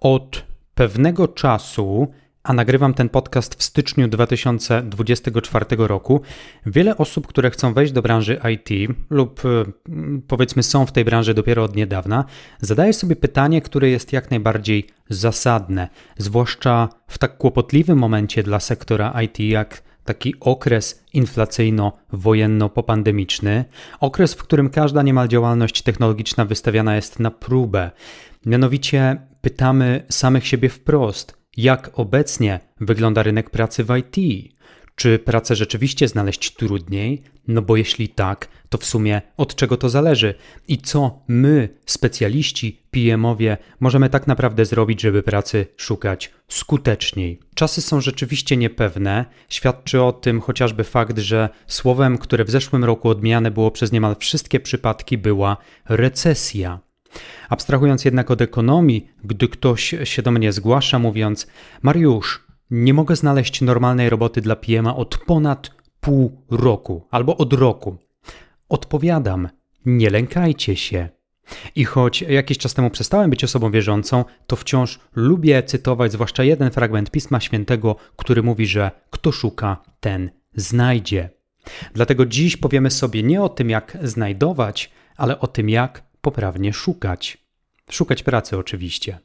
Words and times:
Od 0.00 0.44
pewnego 0.74 1.28
czasu, 1.28 2.08
a 2.42 2.52
nagrywam 2.52 2.94
ten 2.94 3.08
podcast 3.08 3.54
w 3.54 3.62
styczniu 3.62 4.08
2024 4.08 5.66
roku, 5.78 6.20
wiele 6.66 6.96
osób, 6.96 7.26
które 7.26 7.50
chcą 7.50 7.74
wejść 7.74 7.92
do 7.92 8.02
branży 8.02 8.40
IT 8.54 8.68
lub 9.10 9.42
mm, 9.44 9.72
powiedzmy 10.28 10.62
są 10.62 10.86
w 10.86 10.92
tej 10.92 11.04
branży 11.04 11.34
dopiero 11.34 11.64
od 11.64 11.76
niedawna, 11.76 12.24
zadaje 12.60 12.92
sobie 12.92 13.16
pytanie, 13.16 13.62
które 13.62 13.88
jest 13.88 14.12
jak 14.12 14.30
najbardziej 14.30 14.86
zasadne, 15.08 15.88
zwłaszcza 16.18 16.88
w 17.06 17.18
tak 17.18 17.36
kłopotliwym 17.36 17.98
momencie 17.98 18.42
dla 18.42 18.60
sektora 18.60 19.22
IT 19.22 19.40
jak 19.40 19.82
taki 20.04 20.34
okres 20.40 21.04
inflacyjno-wojenno-popandemiczny, 21.14 23.64
okres, 24.00 24.34
w 24.34 24.42
którym 24.42 24.70
każda 24.70 25.02
niemal 25.02 25.28
działalność 25.28 25.82
technologiczna 25.82 26.44
wystawiana 26.44 26.96
jest 26.96 27.20
na 27.20 27.30
próbę. 27.30 27.90
Mianowicie 28.46 29.27
pytamy 29.40 30.04
samych 30.08 30.46
siebie 30.46 30.68
wprost, 30.68 31.38
jak 31.56 31.90
obecnie 31.94 32.60
wygląda 32.80 33.22
rynek 33.22 33.50
pracy 33.50 33.84
w 33.84 33.96
IT? 33.96 34.48
Czy 34.94 35.18
pracę 35.18 35.56
rzeczywiście 35.56 36.08
znaleźć 36.08 36.54
trudniej? 36.54 37.22
No 37.48 37.62
bo 37.62 37.76
jeśli 37.76 38.08
tak, 38.08 38.48
to 38.68 38.78
w 38.78 38.84
sumie 38.84 39.22
od 39.36 39.54
czego 39.54 39.76
to 39.76 39.88
zależy? 39.88 40.34
I 40.68 40.78
co 40.78 41.22
my, 41.28 41.68
specjaliści, 41.86 42.82
PM-owie, 42.90 43.56
możemy 43.80 44.10
tak 44.10 44.26
naprawdę 44.26 44.64
zrobić, 44.64 45.00
żeby 45.00 45.22
pracy 45.22 45.66
szukać 45.76 46.32
skuteczniej? 46.48 47.40
Czasy 47.54 47.82
są 47.82 48.00
rzeczywiście 48.00 48.56
niepewne. 48.56 49.24
Świadczy 49.48 50.02
o 50.02 50.12
tym 50.12 50.40
chociażby 50.40 50.84
fakt, 50.84 51.18
że 51.18 51.48
słowem, 51.66 52.18
które 52.18 52.44
w 52.44 52.50
zeszłym 52.50 52.84
roku 52.84 53.08
odmieniane 53.08 53.50
było 53.50 53.70
przez 53.70 53.92
niemal 53.92 54.16
wszystkie 54.16 54.60
przypadki, 54.60 55.18
była 55.18 55.56
recesja. 55.88 56.87
Abstrahując 57.48 58.04
jednak 58.04 58.30
od 58.30 58.40
ekonomii, 58.40 59.10
gdy 59.24 59.48
ktoś 59.48 59.94
się 60.04 60.22
do 60.22 60.30
mnie 60.30 60.52
zgłasza 60.52 60.98
mówiąc: 60.98 61.46
Mariusz, 61.82 62.44
nie 62.70 62.94
mogę 62.94 63.16
znaleźć 63.16 63.60
normalnej 63.60 64.10
roboty 64.10 64.40
dla 64.40 64.56
PM 64.56 64.86
od 64.86 65.18
ponad 65.18 65.70
pół 66.00 66.42
roku 66.50 67.06
albo 67.10 67.36
od 67.36 67.52
roku. 67.52 67.96
Odpowiadam: 68.68 69.48
nie 69.84 70.10
lękajcie 70.10 70.76
się. 70.76 71.08
I 71.74 71.84
choć 71.84 72.22
jakiś 72.22 72.58
czas 72.58 72.74
temu 72.74 72.90
przestałem 72.90 73.30
być 73.30 73.44
osobą 73.44 73.70
wierzącą, 73.70 74.24
to 74.46 74.56
wciąż 74.56 75.00
lubię 75.14 75.62
cytować 75.62 76.12
zwłaszcza 76.12 76.44
jeden 76.44 76.70
fragment 76.70 77.10
Pisma 77.10 77.40
Świętego, 77.40 77.96
który 78.16 78.42
mówi, 78.42 78.66
że 78.66 78.90
kto 79.10 79.32
szuka, 79.32 79.76
ten 80.00 80.30
znajdzie. 80.54 81.30
Dlatego 81.94 82.26
dziś 82.26 82.56
powiemy 82.56 82.90
sobie 82.90 83.22
nie 83.22 83.42
o 83.42 83.48
tym, 83.48 83.70
jak 83.70 83.98
znajdować, 84.02 84.90
ale 85.16 85.40
o 85.40 85.46
tym, 85.46 85.68
jak 85.68 86.02
poprawnie 86.20 86.72
szukać. 86.72 87.38
Szukać 87.90 88.22
pracy 88.22 88.58
oczywiście. 88.58 89.18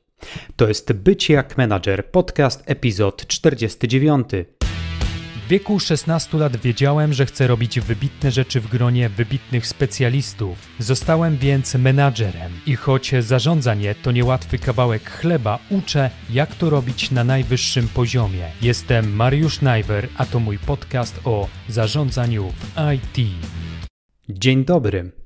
To 0.55 0.67
jest 0.67 0.93
Bycie 0.93 1.33
jak 1.33 1.57
menadżer, 1.57 2.11
podcast, 2.11 2.63
epizod 2.65 3.27
49. 3.27 4.27
W 5.43 5.47
wieku 5.47 5.79
16 5.79 6.37
lat 6.37 6.57
wiedziałem, 6.57 7.13
że 7.13 7.25
chcę 7.25 7.47
robić 7.47 7.79
wybitne 7.79 8.31
rzeczy 8.31 8.61
w 8.61 8.67
gronie 8.67 9.09
wybitnych 9.09 9.67
specjalistów. 9.67 10.57
Zostałem 10.79 11.37
więc 11.37 11.75
menadżerem 11.75 12.51
i 12.65 12.75
choć 12.75 13.11
zarządzanie 13.19 13.95
to 13.95 14.11
niełatwy 14.11 14.57
kawałek 14.59 15.09
chleba, 15.09 15.59
uczę, 15.69 16.09
jak 16.29 16.55
to 16.55 16.69
robić 16.69 17.11
na 17.11 17.23
najwyższym 17.23 17.87
poziomie. 17.87 18.51
Jestem 18.61 19.15
Mariusz 19.15 19.61
Najwer, 19.61 20.07
a 20.17 20.25
to 20.25 20.39
mój 20.39 20.59
podcast 20.59 21.19
o 21.25 21.47
zarządzaniu 21.69 22.49
w 22.49 22.71
IT. 22.95 23.27
Dzień 24.29 24.65
dobry. 24.65 25.22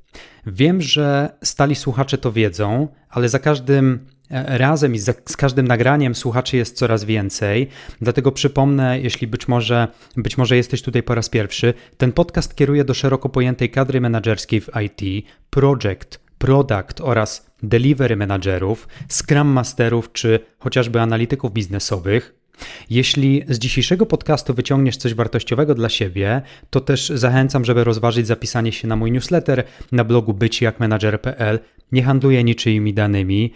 Wiem, 0.48 0.82
że 0.82 1.30
stali 1.44 1.76
słuchacze 1.76 2.18
to 2.18 2.32
wiedzą, 2.32 2.88
ale 3.10 3.30
za 3.30 3.40
każdym 3.40 4.08
e, 4.32 4.58
razem 4.58 4.96
i 4.96 5.00
z 5.00 5.38
każdym 5.38 5.68
nagraniem 5.68 6.16
słuchaczy 6.16 6.58
jest 6.58 6.78
coraz 6.78 7.04
więcej. 7.04 7.68
Dlatego 8.02 8.32
przypomnę, 8.32 9.00
jeśli 9.00 9.28
być 9.28 9.48
może, 9.48 9.88
być 10.18 10.38
może 10.38 10.58
jesteś 10.58 10.82
tutaj 10.82 11.04
po 11.04 11.16
raz 11.16 11.30
pierwszy, 11.30 11.74
ten 11.98 12.12
podcast 12.12 12.56
kieruje 12.56 12.86
do 12.86 12.94
szeroko 12.94 13.30
pojętej 13.30 13.70
kadry 13.70 14.02
menedżerskiej 14.02 14.62
w 14.62 14.70
IT, 14.86 15.28
project, 15.50 16.20
product 16.38 17.02
oraz 17.02 17.52
delivery 17.64 18.16
menadżerów, 18.16 18.88
scrum 19.10 19.48
masterów 19.48 20.12
czy 20.12 20.40
chociażby 20.60 21.02
analityków 21.02 21.54
biznesowych. 21.54 22.36
Jeśli 22.90 23.44
z 23.48 23.60
dzisiejszego 23.60 24.06
podcastu 24.06 24.54
wyciągniesz 24.54 24.98
coś 24.98 25.14
wartościowego 25.14 25.76
dla 25.76 25.90
siebie, 25.90 26.42
to 26.70 26.80
też 26.80 27.10
zachęcam, 27.10 27.66
żeby 27.66 27.84
rozważyć 27.84 28.28
zapisanie 28.28 28.72
się 28.72 28.88
na 28.88 28.96
mój 28.96 29.12
newsletter 29.12 29.64
na 29.92 30.04
blogu 30.04 30.34
bycijakmanager.pl. 30.34 31.60
Nie 31.92 32.04
handluję 32.04 32.44
niczyimi 32.44 32.94
danymi, 32.94 33.54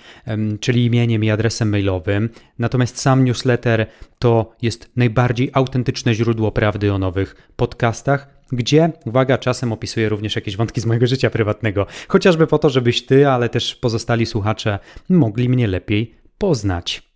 czyli 0.60 0.86
imieniem 0.86 1.24
i 1.24 1.30
adresem 1.30 1.70
mailowym, 1.70 2.30
natomiast 2.60 3.00
sam 3.00 3.26
newsletter 3.26 3.88
to 4.20 4.56
jest 4.62 4.92
najbardziej 4.96 5.50
autentyczne 5.54 6.14
źródło 6.14 6.52
prawdy 6.52 6.94
o 6.94 7.00
nowych 7.00 7.50
podcastach, 7.56 8.42
gdzie, 8.52 8.92
uwaga, 9.06 9.38
czasem 9.38 9.72
opisuję 9.74 10.10
również 10.10 10.36
jakieś 10.36 10.58
wątki 10.58 10.82
z 10.82 10.86
mojego 10.86 11.08
życia 11.08 11.30
prywatnego, 11.30 11.86
chociażby 12.08 12.48
po 12.48 12.60
to, 12.60 12.70
żebyś 12.70 13.06
ty, 13.06 13.28
ale 13.28 13.50
też 13.50 13.76
pozostali 13.76 14.26
słuchacze 14.26 14.80
mogli 15.10 15.50
mnie 15.50 15.68
lepiej 15.68 16.16
poznać. 16.38 17.11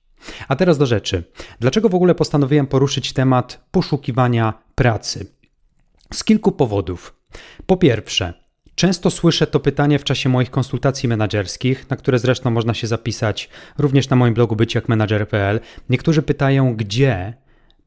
A 0.47 0.55
teraz 0.55 0.77
do 0.77 0.85
rzeczy. 0.85 1.23
Dlaczego 1.59 1.89
w 1.89 1.95
ogóle 1.95 2.15
postanowiłem 2.15 2.67
poruszyć 2.67 3.13
temat 3.13 3.65
poszukiwania 3.71 4.53
pracy? 4.75 5.27
Z 6.13 6.23
kilku 6.23 6.51
powodów. 6.51 7.15
Po 7.65 7.77
pierwsze, 7.77 8.33
Często 8.75 9.11
słyszę 9.11 9.47
to 9.47 9.59
pytanie 9.59 9.99
w 9.99 10.03
czasie 10.03 10.29
moich 10.29 10.51
konsultacji 10.51 11.09
menedżerskich, 11.09 11.89
na 11.89 11.95
które 11.95 12.19
zresztą 12.19 12.51
można 12.51 12.73
się 12.73 12.87
zapisać 12.87 13.49
również 13.77 14.09
na 14.09 14.15
moim 14.15 14.33
blogu 14.33 14.55
byciakmenadżer.pl. 14.55 15.59
Niektórzy 15.89 16.21
pytają, 16.21 16.75
gdzie 16.75 17.33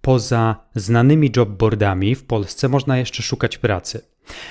poza 0.00 0.56
znanymi 0.74 1.30
jobboardami 1.36 2.14
w 2.14 2.24
Polsce 2.24 2.68
można 2.68 2.98
jeszcze 2.98 3.22
szukać 3.22 3.58
pracy. 3.58 4.00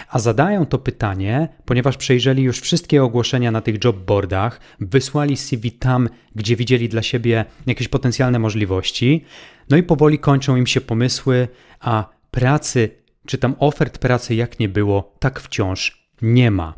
A 0.09 0.19
zadają 0.19 0.65
to 0.65 0.77
pytanie, 0.77 1.47
ponieważ 1.65 1.97
przejrzeli 1.97 2.43
już 2.43 2.59
wszystkie 2.59 3.03
ogłoszenia 3.03 3.51
na 3.51 3.61
tych 3.61 3.83
jobboardach, 3.83 4.59
wysłali 4.79 5.37
CV 5.37 5.71
tam, 5.71 6.09
gdzie 6.35 6.55
widzieli 6.55 6.89
dla 6.89 7.01
siebie 7.01 7.45
jakieś 7.67 7.87
potencjalne 7.87 8.39
możliwości, 8.39 9.25
no 9.69 9.77
i 9.77 9.83
powoli 9.83 10.19
kończą 10.19 10.55
im 10.55 10.67
się 10.67 10.81
pomysły, 10.81 11.47
a 11.79 12.09
pracy, 12.31 12.89
czy 13.25 13.37
tam 13.37 13.55
ofert 13.59 13.97
pracy 13.97 14.35
jak 14.35 14.59
nie 14.59 14.69
było, 14.69 15.15
tak 15.19 15.39
wciąż 15.39 16.09
nie 16.21 16.51
ma. 16.51 16.73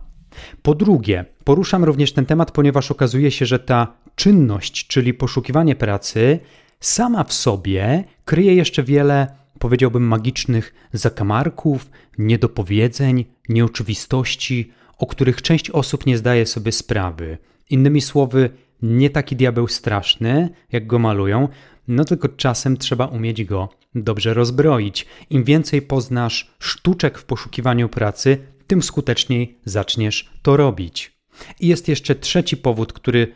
Po 0.61 0.75
drugie, 0.75 1.25
poruszam 1.43 1.83
również 1.83 2.13
ten 2.13 2.25
temat, 2.25 2.51
ponieważ 2.51 2.91
okazuje 2.91 3.31
się, 3.31 3.45
że 3.45 3.59
ta 3.59 3.93
czynność, 4.15 4.87
czyli 4.87 5.13
poszukiwanie 5.13 5.75
pracy, 5.75 6.39
sama 6.79 7.23
w 7.23 7.33
sobie 7.33 8.03
kryje 8.25 8.55
jeszcze 8.55 8.83
wiele 8.83 9.27
powiedziałbym, 9.59 10.03
magicznych 10.07 10.73
zakamarków, 10.93 11.89
niedopowiedzeń, 12.17 13.25
nieoczywistości, 13.49 14.71
o 14.97 15.05
których 15.05 15.41
część 15.41 15.69
osób 15.69 16.05
nie 16.05 16.17
zdaje 16.17 16.45
sobie 16.45 16.71
sprawy. 16.71 17.37
Innymi 17.69 18.01
słowy, 18.01 18.49
nie 18.81 19.09
taki 19.09 19.35
diabeł 19.35 19.67
straszny, 19.67 20.49
jak 20.71 20.87
go 20.87 20.99
malują, 20.99 21.47
no 21.87 22.05
tylko 22.05 22.29
czasem 22.29 22.77
trzeba 22.77 23.05
umieć 23.05 23.43
go 23.43 23.69
dobrze 23.95 24.33
rozbroić. 24.33 25.05
Im 25.29 25.43
więcej 25.43 25.81
poznasz 25.81 26.51
sztuczek 26.59 27.17
w 27.17 27.25
poszukiwaniu 27.25 27.89
pracy, 27.89 28.37
tym 28.67 28.83
skuteczniej 28.83 29.57
zaczniesz 29.65 30.29
to 30.41 30.57
robić. 30.57 31.11
I 31.59 31.67
jest 31.67 31.87
jeszcze 31.87 32.15
trzeci 32.15 32.57
powód, 32.57 32.93
który 32.93 33.35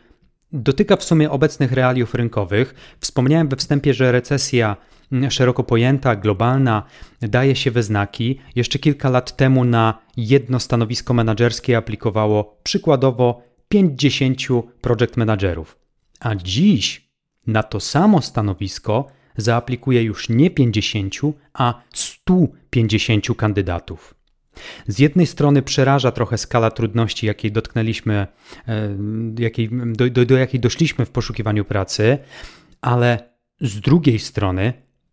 dotyka 0.54 0.96
w 0.96 1.04
sumie 1.04 1.30
obecnych 1.30 1.72
realiów 1.72 2.14
rynkowych. 2.14 2.96
Wspomniałem 3.00 3.48
we 3.48 3.56
wstępie, 3.56 3.94
że 3.94 4.12
recesja 4.12 4.76
szeroko 5.30 5.64
pojęta, 5.64 6.16
globalna, 6.16 6.82
daje 7.20 7.56
się 7.56 7.70
we 7.70 7.82
znaki. 7.82 8.38
Jeszcze 8.56 8.78
kilka 8.78 9.10
lat 9.10 9.36
temu 9.36 9.64
na 9.64 9.98
jedno 10.16 10.60
stanowisko 10.60 11.14
menedżerskie 11.14 11.76
aplikowało 11.76 12.58
przykładowo 12.62 13.42
50 13.68 14.38
project 14.80 15.16
managerów, 15.16 15.78
a 16.20 16.34
dziś 16.34 17.08
na 17.46 17.62
to 17.62 17.80
samo 17.80 18.22
stanowisko 18.22 19.06
zaaplikuje 19.36 20.02
już 20.02 20.28
nie 20.28 20.50
50, 20.50 21.14
a 21.52 21.82
150 21.94 23.26
kandydatów. 23.36 24.14
Z 24.88 24.98
jednej 24.98 25.26
strony 25.26 25.62
przeraża 25.62 26.12
trochę 26.12 26.38
skala 26.38 26.70
trudności, 26.70 27.26
jakiej 27.26 27.52
dotknęliśmy, 27.52 28.26
e, 28.68 28.96
jakiej, 29.38 29.70
do, 29.72 30.10
do, 30.10 30.26
do 30.26 30.36
jakiej 30.36 30.60
doszliśmy 30.60 31.06
w 31.06 31.10
poszukiwaniu 31.10 31.64
pracy, 31.64 32.18
ale 32.80 33.34
z 33.60 33.80
drugiej 33.80 34.18
strony 34.18 34.72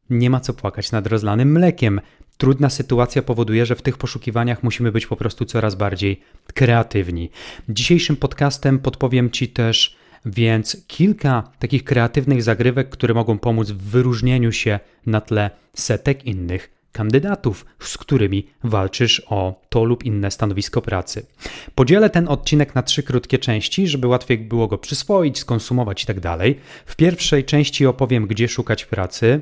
nie 0.09 0.29
ma 0.29 0.39
co 0.39 0.53
płakać 0.53 0.91
nad 0.91 1.07
rozlanym 1.07 1.51
mlekiem. 1.51 2.01
Trudna 2.37 2.69
sytuacja 2.69 3.21
powoduje, 3.21 3.65
że 3.65 3.75
w 3.75 3.81
tych 3.81 3.97
poszukiwaniach 3.97 4.63
musimy 4.63 4.91
być 4.91 5.07
po 5.07 5.15
prostu 5.15 5.45
coraz 5.45 5.75
bardziej 5.75 6.21
kreatywni. 6.53 7.29
Dzisiejszym 7.69 8.15
podcastem 8.15 8.79
podpowiem 8.79 9.31
Ci 9.31 9.47
też 9.47 10.01
więc 10.25 10.85
kilka 10.87 11.51
takich 11.59 11.83
kreatywnych 11.83 12.43
zagrywek, 12.43 12.89
które 12.89 13.13
mogą 13.13 13.39
pomóc 13.39 13.71
w 13.71 13.77
wyróżnieniu 13.77 14.51
się 14.51 14.79
na 15.05 15.21
tle 15.21 15.51
setek 15.73 16.25
innych 16.25 16.80
kandydatów, 16.91 17.65
z 17.79 17.97
którymi 17.97 18.47
walczysz 18.63 19.21
o 19.27 19.61
to 19.69 19.83
lub 19.83 20.03
inne 20.03 20.31
stanowisko 20.31 20.81
pracy. 20.81 21.25
Podzielę 21.75 22.09
ten 22.09 22.27
odcinek 22.27 22.75
na 22.75 22.83
trzy 22.83 23.03
krótkie 23.03 23.37
części, 23.37 23.87
żeby 23.87 24.07
łatwiej 24.07 24.37
było 24.37 24.67
go 24.67 24.77
przyswoić, 24.77 25.39
skonsumować 25.39 26.01
itd. 26.01 26.21
Tak 26.21 26.39
w 26.85 26.95
pierwszej 26.95 27.45
części 27.45 27.85
opowiem, 27.85 28.27
gdzie 28.27 28.47
szukać 28.47 28.85
pracy. 28.85 29.41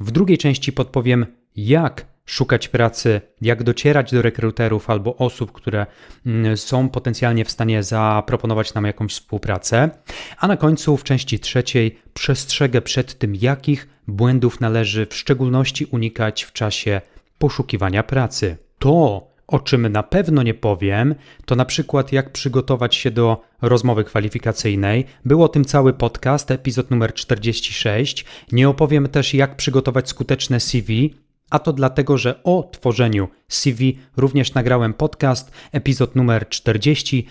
W 0.00 0.10
drugiej 0.10 0.38
części 0.38 0.72
podpowiem, 0.72 1.26
jak 1.56 2.06
szukać 2.28 2.68
pracy, 2.68 3.20
jak 3.40 3.62
docierać 3.62 4.12
do 4.12 4.22
rekruterów 4.22 4.90
albo 4.90 5.16
osób, 5.16 5.52
które 5.52 5.86
mm, 6.26 6.56
są 6.56 6.88
potencjalnie 6.88 7.44
w 7.44 7.50
stanie 7.50 7.82
zaproponować 7.82 8.74
nam 8.74 8.84
jakąś 8.84 9.12
współpracę. 9.12 9.90
A 10.38 10.48
na 10.48 10.56
końcu, 10.56 10.96
w 10.96 11.04
części 11.04 11.40
trzeciej, 11.40 11.98
przestrzegę 12.14 12.82
przed 12.82 13.18
tym, 13.18 13.34
jakich 13.34 13.88
błędów 14.08 14.60
należy 14.60 15.06
w 15.06 15.14
szczególności 15.14 15.84
unikać 15.84 16.42
w 16.42 16.52
czasie 16.52 17.00
poszukiwania 17.38 18.02
pracy. 18.02 18.56
To, 18.78 19.28
o 19.46 19.58
czym 19.58 19.88
na 19.88 20.02
pewno 20.02 20.42
nie 20.42 20.54
powiem, 20.54 21.14
to 21.44 21.56
na 21.56 21.64
przykład 21.64 22.12
jak 22.12 22.32
przygotować 22.32 22.94
się 22.94 23.10
do 23.10 23.42
rozmowy 23.62 24.04
kwalifikacyjnej. 24.04 25.04
Był 25.24 25.42
o 25.42 25.48
tym 25.48 25.64
cały 25.64 25.92
podcast, 25.92 26.50
epizod 26.50 26.90
numer 26.90 27.14
46. 27.14 28.24
Nie 28.52 28.68
opowiem 28.68 29.08
też, 29.08 29.34
jak 29.34 29.56
przygotować 29.56 30.08
skuteczne 30.08 30.60
CV, 30.60 31.14
a 31.50 31.58
to 31.58 31.72
dlatego, 31.72 32.18
że 32.18 32.42
o 32.42 32.70
tworzeniu 32.72 33.28
CV 33.48 33.98
również 34.16 34.54
nagrałem 34.54 34.94
podcast, 34.94 35.50
epizod 35.72 36.16
numer 36.16 36.48
40. 36.48 37.26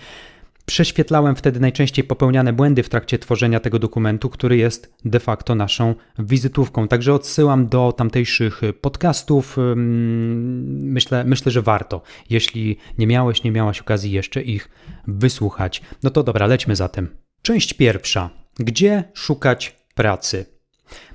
Prześwietlałem 0.66 1.36
wtedy 1.36 1.60
najczęściej 1.60 2.04
popełniane 2.04 2.52
błędy 2.52 2.82
w 2.82 2.88
trakcie 2.88 3.18
tworzenia 3.18 3.60
tego 3.60 3.78
dokumentu, 3.78 4.28
który 4.30 4.56
jest 4.56 4.94
de 5.04 5.20
facto 5.20 5.54
naszą 5.54 5.94
wizytówką. 6.18 6.88
Także 6.88 7.14
odsyłam 7.14 7.68
do 7.68 7.92
tamtejszych 7.92 8.60
podcastów. 8.80 9.56
Myślę, 10.66 11.24
myślę, 11.24 11.52
że 11.52 11.62
warto, 11.62 12.02
jeśli 12.30 12.76
nie 12.98 13.06
miałeś, 13.06 13.42
nie 13.42 13.50
miałaś 13.50 13.80
okazji 13.80 14.12
jeszcze 14.12 14.42
ich 14.42 14.68
wysłuchać. 15.06 15.82
No 16.02 16.10
to 16.10 16.22
dobra, 16.22 16.46
lećmy 16.46 16.76
zatem. 16.76 17.08
Część 17.42 17.74
pierwsza. 17.74 18.30
Gdzie 18.58 19.04
szukać 19.14 19.76
pracy? 19.94 20.57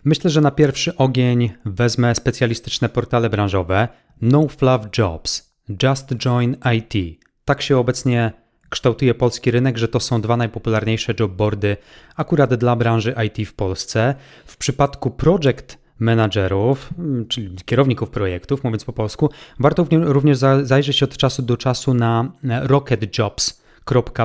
Myślę, 0.03 0.29
że 0.29 0.41
na 0.41 0.51
pierwszy 0.51 0.97
ogień 0.97 1.51
wezmę 1.65 2.15
specjalistyczne 2.15 2.89
portale 2.89 3.29
branżowe 3.29 3.87
No 4.21 4.47
Fluff 4.47 4.97
Jobs, 4.97 5.53
Just 5.83 6.15
Join 6.15 6.57
IT. 6.77 7.19
Tak 7.45 7.61
się 7.61 7.77
obecnie 7.77 8.33
kształtuje 8.69 9.13
polski 9.13 9.51
rynek, 9.51 9.77
że 9.77 9.87
to 9.87 9.99
są 9.99 10.21
dwa 10.21 10.37
najpopularniejsze 10.37 11.13
jobboardy 11.19 11.77
akurat 12.15 12.53
dla 12.53 12.75
branży 12.75 13.15
IT 13.25 13.47
w 13.49 13.53
Polsce. 13.53 14.15
W 14.45 14.57
przypadku 14.57 15.11
project 15.11 15.77
managerów, 15.99 16.89
czyli 17.29 17.55
kierowników 17.65 18.09
projektów, 18.09 18.63
mówiąc 18.63 18.85
po 18.85 18.93
polsku, 18.93 19.29
warto 19.59 19.87
również 19.91 20.37
zajrzeć 20.63 21.03
od 21.03 21.17
czasu 21.17 21.41
do 21.41 21.57
czasu 21.57 21.93
na 21.93 22.31
Rocket 22.43 23.17
Jobs 23.17 23.63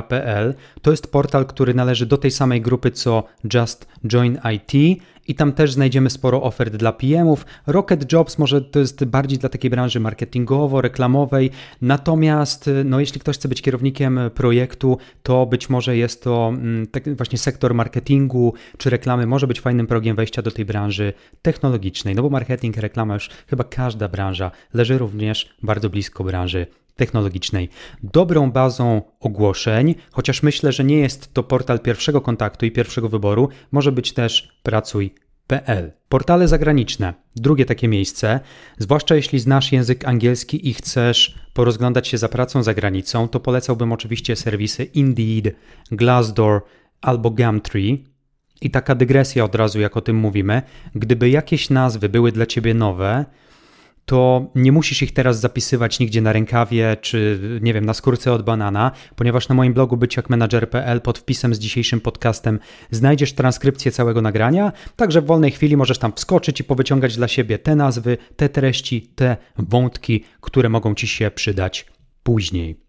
.pl. 0.07 0.53
To 0.81 0.91
jest 0.91 1.11
portal, 1.11 1.45
który 1.45 1.73
należy 1.73 2.05
do 2.05 2.17
tej 2.17 2.31
samej 2.31 2.61
grupy 2.61 2.91
co 2.91 3.23
Just 3.53 3.87
Join 4.07 4.39
IT 4.53 5.01
i 5.29 5.35
tam 5.35 5.53
też 5.53 5.73
znajdziemy 5.73 6.09
sporo 6.09 6.43
ofert 6.43 6.75
dla 6.75 6.91
PM-ów. 6.91 7.45
Rocket 7.67 8.13
Jobs 8.13 8.37
może 8.37 8.61
to 8.61 8.79
jest 8.79 9.05
bardziej 9.05 9.39
dla 9.39 9.49
takiej 9.49 9.71
branży 9.71 9.99
marketingowo-reklamowej, 9.99 11.49
natomiast 11.81 12.69
no, 12.85 12.99
jeśli 12.99 13.21
ktoś 13.21 13.37
chce 13.37 13.49
być 13.49 13.61
kierownikiem 13.61 14.19
projektu, 14.35 14.97
to 15.23 15.45
być 15.45 15.69
może 15.69 15.97
jest 15.97 16.23
to 16.23 16.51
mm, 16.53 16.87
tak 16.87 17.15
właśnie 17.15 17.37
sektor 17.37 17.73
marketingu 17.73 18.53
czy 18.77 18.89
reklamy 18.89 19.25
może 19.25 19.47
być 19.47 19.61
fajnym 19.61 19.87
progiem 19.87 20.15
wejścia 20.15 20.41
do 20.41 20.51
tej 20.51 20.65
branży 20.65 21.13
technologicznej, 21.41 22.15
no 22.15 22.21
bo 22.21 22.29
marketing, 22.29 22.77
reklama 22.77 23.13
już 23.13 23.29
chyba 23.47 23.63
każda 23.63 24.07
branża 24.07 24.51
leży 24.73 24.97
również 24.97 25.49
bardzo 25.63 25.89
blisko 25.89 26.23
branży 26.23 26.67
technologicznej. 26.99 27.69
Dobrą 28.03 28.51
bazą 28.51 29.01
ogłoszeń, 29.19 29.95
chociaż 30.11 30.43
myślę, 30.43 30.71
że 30.71 30.83
nie 30.83 30.97
jest 30.97 31.33
to 31.33 31.43
portal 31.43 31.79
pierwszego 31.79 32.21
kontaktu 32.21 32.65
i 32.65 32.71
pierwszego 32.71 33.09
wyboru, 33.09 33.49
może 33.71 33.91
być 33.91 34.13
też 34.13 34.59
pracuj.pl. 34.63 35.91
Portale 36.09 36.47
zagraniczne, 36.47 37.13
drugie 37.35 37.65
takie 37.65 37.87
miejsce, 37.87 38.39
zwłaszcza 38.77 39.15
jeśli 39.15 39.39
znasz 39.39 39.71
język 39.71 40.07
angielski 40.07 40.69
i 40.69 40.73
chcesz 40.73 41.35
porozglądać 41.53 42.07
się 42.07 42.17
za 42.17 42.29
pracą 42.29 42.63
za 42.63 42.73
granicą, 42.73 43.27
to 43.27 43.39
polecałbym 43.39 43.91
oczywiście 43.91 44.35
serwisy 44.35 44.83
Indeed, 44.83 45.55
Glassdoor 45.91 46.61
albo 47.01 47.29
Gumtree. 47.29 48.05
I 48.61 48.69
taka 48.69 48.95
dygresja 48.95 49.43
od 49.43 49.55
razu, 49.55 49.79
jak 49.79 49.97
o 49.97 50.01
tym 50.01 50.15
mówimy, 50.15 50.61
gdyby 50.95 51.29
jakieś 51.29 51.69
nazwy 51.69 52.09
były 52.09 52.31
dla 52.31 52.45
ciebie 52.45 52.73
nowe, 52.73 53.25
to 54.09 54.51
nie 54.55 54.71
musisz 54.71 55.01
ich 55.01 55.13
teraz 55.13 55.39
zapisywać 55.39 55.99
nigdzie 55.99 56.21
na 56.21 56.33
rękawie 56.33 56.97
czy 57.01 57.39
nie 57.61 57.73
wiem, 57.73 57.85
na 57.85 57.93
skórce 57.93 58.33
od 58.33 58.41
banana, 58.41 58.91
ponieważ 59.15 59.49
na 59.49 59.55
moim 59.55 59.73
blogu 59.73 59.97
byciakmanager.pl 59.97 61.01
pod 61.01 61.19
wpisem 61.19 61.55
z 61.55 61.59
dzisiejszym 61.59 62.01
podcastem 62.01 62.59
znajdziesz 62.91 63.33
transkrypcję 63.33 63.91
całego 63.91 64.21
nagrania, 64.21 64.71
także 64.95 65.21
w 65.21 65.25
wolnej 65.25 65.51
chwili 65.51 65.77
możesz 65.77 65.97
tam 65.97 66.13
wskoczyć 66.13 66.59
i 66.59 66.63
powyciągać 66.63 67.17
dla 67.17 67.27
siebie 67.27 67.59
te 67.59 67.75
nazwy, 67.75 68.17
te 68.35 68.49
treści, 68.49 69.01
te 69.15 69.37
wątki, 69.57 70.23
które 70.41 70.69
mogą 70.69 70.95
ci 70.95 71.07
się 71.07 71.31
przydać 71.31 71.85
później. 72.23 72.79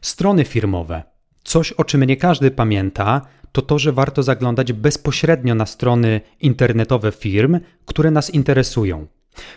Strony 0.00 0.44
firmowe. 0.44 1.02
Coś, 1.44 1.72
o 1.72 1.84
czym 1.84 2.04
nie 2.04 2.16
każdy 2.16 2.50
pamięta, 2.50 3.20
to 3.52 3.62
to, 3.62 3.78
że 3.78 3.92
warto 3.92 4.22
zaglądać 4.22 4.72
bezpośrednio 4.72 5.54
na 5.54 5.66
strony 5.66 6.20
internetowe 6.40 7.12
firm, 7.12 7.60
które 7.86 8.10
nas 8.10 8.30
interesują. 8.30 9.06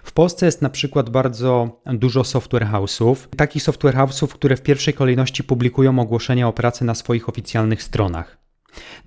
W 0.04 0.12
Polsce 0.12 0.46
jest 0.46 0.62
na 0.62 0.70
przykład 0.70 1.10
bardzo 1.10 1.82
dużo 1.86 2.24
software 2.24 2.66
house'ów, 2.66 3.16
takich 3.38 3.64
software 3.64 3.96
house'ów, 3.96 4.28
które 4.28 4.58
w 4.58 4.62
pierwszej 4.62 4.94
kolejności 4.94 5.44
publikują 5.44 6.00
ogłoszenia 6.00 6.48
o 6.48 6.54
pracy 6.54 6.86
na 6.86 6.96
swoich 6.96 7.30
oficjalnych 7.30 7.84
stronach. 7.84 8.38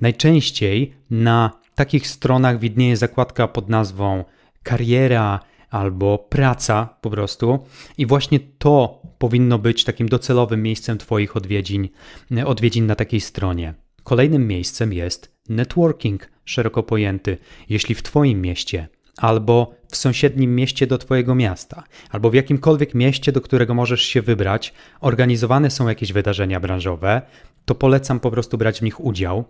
Najczęściej 0.00 0.94
na 1.10 1.50
takich 1.74 2.06
stronach 2.08 2.58
widnieje 2.58 2.96
zakładka 2.96 3.48
pod 3.48 3.68
nazwą 3.68 4.24
kariera 4.62 5.40
albo 5.70 6.18
praca 6.18 6.96
po 7.00 7.10
prostu 7.10 7.66
i 7.98 8.06
właśnie 8.06 8.40
to 8.40 9.02
powinno 9.18 9.58
być 9.58 9.84
takim 9.84 10.08
docelowym 10.08 10.62
miejscem 10.62 10.98
Twoich 10.98 11.36
odwiedzin, 11.36 11.88
odwiedzin 12.46 12.86
na 12.86 12.94
takiej 12.94 13.20
stronie. 13.20 13.74
Kolejnym 14.02 14.46
miejscem 14.46 14.92
jest 14.92 15.38
networking 15.48 16.28
szeroko 16.44 16.82
pojęty. 16.82 17.38
Jeśli 17.68 17.94
w 17.94 18.02
Twoim 18.02 18.40
mieście 18.40 18.88
albo 19.18 19.74
w 19.90 19.96
sąsiednim 19.96 20.54
mieście 20.54 20.86
do 20.86 20.98
Twojego 20.98 21.34
miasta, 21.34 21.84
albo 22.10 22.30
w 22.30 22.34
jakimkolwiek 22.34 22.94
mieście, 22.94 23.32
do 23.32 23.40
którego 23.40 23.74
możesz 23.74 24.02
się 24.02 24.22
wybrać, 24.22 24.74
organizowane 25.00 25.70
są 25.70 25.88
jakieś 25.88 26.12
wydarzenia 26.12 26.60
branżowe, 26.60 27.22
to 27.64 27.74
polecam 27.74 28.20
po 28.20 28.30
prostu 28.30 28.58
brać 28.58 28.78
w 28.78 28.82
nich 28.82 29.00
udział. 29.00 29.44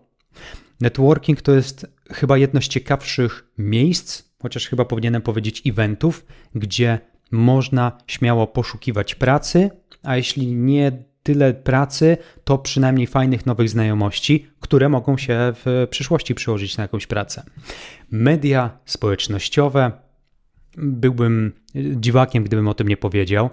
Networking 0.81 1.43
to 1.43 1.53
jest 1.53 1.87
chyba 2.11 2.39
jedno 2.39 2.61
z 2.61 2.69
ciekawszych 2.69 3.49
miejsc, 3.59 4.23
chociaż 4.43 4.69
chyba 4.69 4.85
powinienem 4.85 5.23
powiedzieć 5.23 5.63
eventów, 5.67 6.27
gdzie 6.55 6.99
można 7.31 7.99
śmiało 8.07 8.47
poszukiwać 8.47 9.15
pracy, 9.15 9.71
a 10.03 10.17
jeśli 10.17 10.47
nie 10.55 10.93
tyle 11.23 11.55
pracy, 11.55 12.17
to 12.45 12.59
przynajmniej 12.59 13.07
fajnych 13.07 13.47
nowych 13.47 13.69
znajomości, 13.69 14.47
które 14.69 14.89
mogą 14.89 15.19
się 15.19 15.39
w 15.65 15.87
przyszłości 15.91 16.35
przyłożyć 16.35 16.77
na 16.77 16.83
jakąś 16.83 17.07
pracę. 17.07 17.43
Media 18.11 18.71
społecznościowe, 18.85 19.93
byłbym 20.77 21.53
dziwakiem, 21.75 22.45
gdybym 22.45 22.69
o 22.69 22.75
tym 22.75 22.89
nie 22.89 22.97
powiedział. 22.97 23.51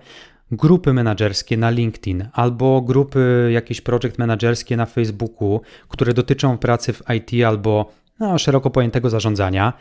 Grupy 0.52 0.94
menedżerskie 0.94 1.58
na 1.58 1.70
LinkedIn 1.70 2.28
albo 2.34 2.82
grupy 2.82 3.50
jakieś 3.54 3.82
projekt 3.82 4.18
menedżerskie 4.18 4.78
na 4.78 4.86
Facebooku, 4.86 5.62
które 5.90 6.14
dotyczą 6.14 6.58
pracy 6.58 6.94
w 6.94 7.04
IT 7.16 7.46
albo 7.46 7.92
no, 8.20 8.38
szeroko 8.38 8.70
pojętego 8.70 9.10
zarządzania. 9.10 9.74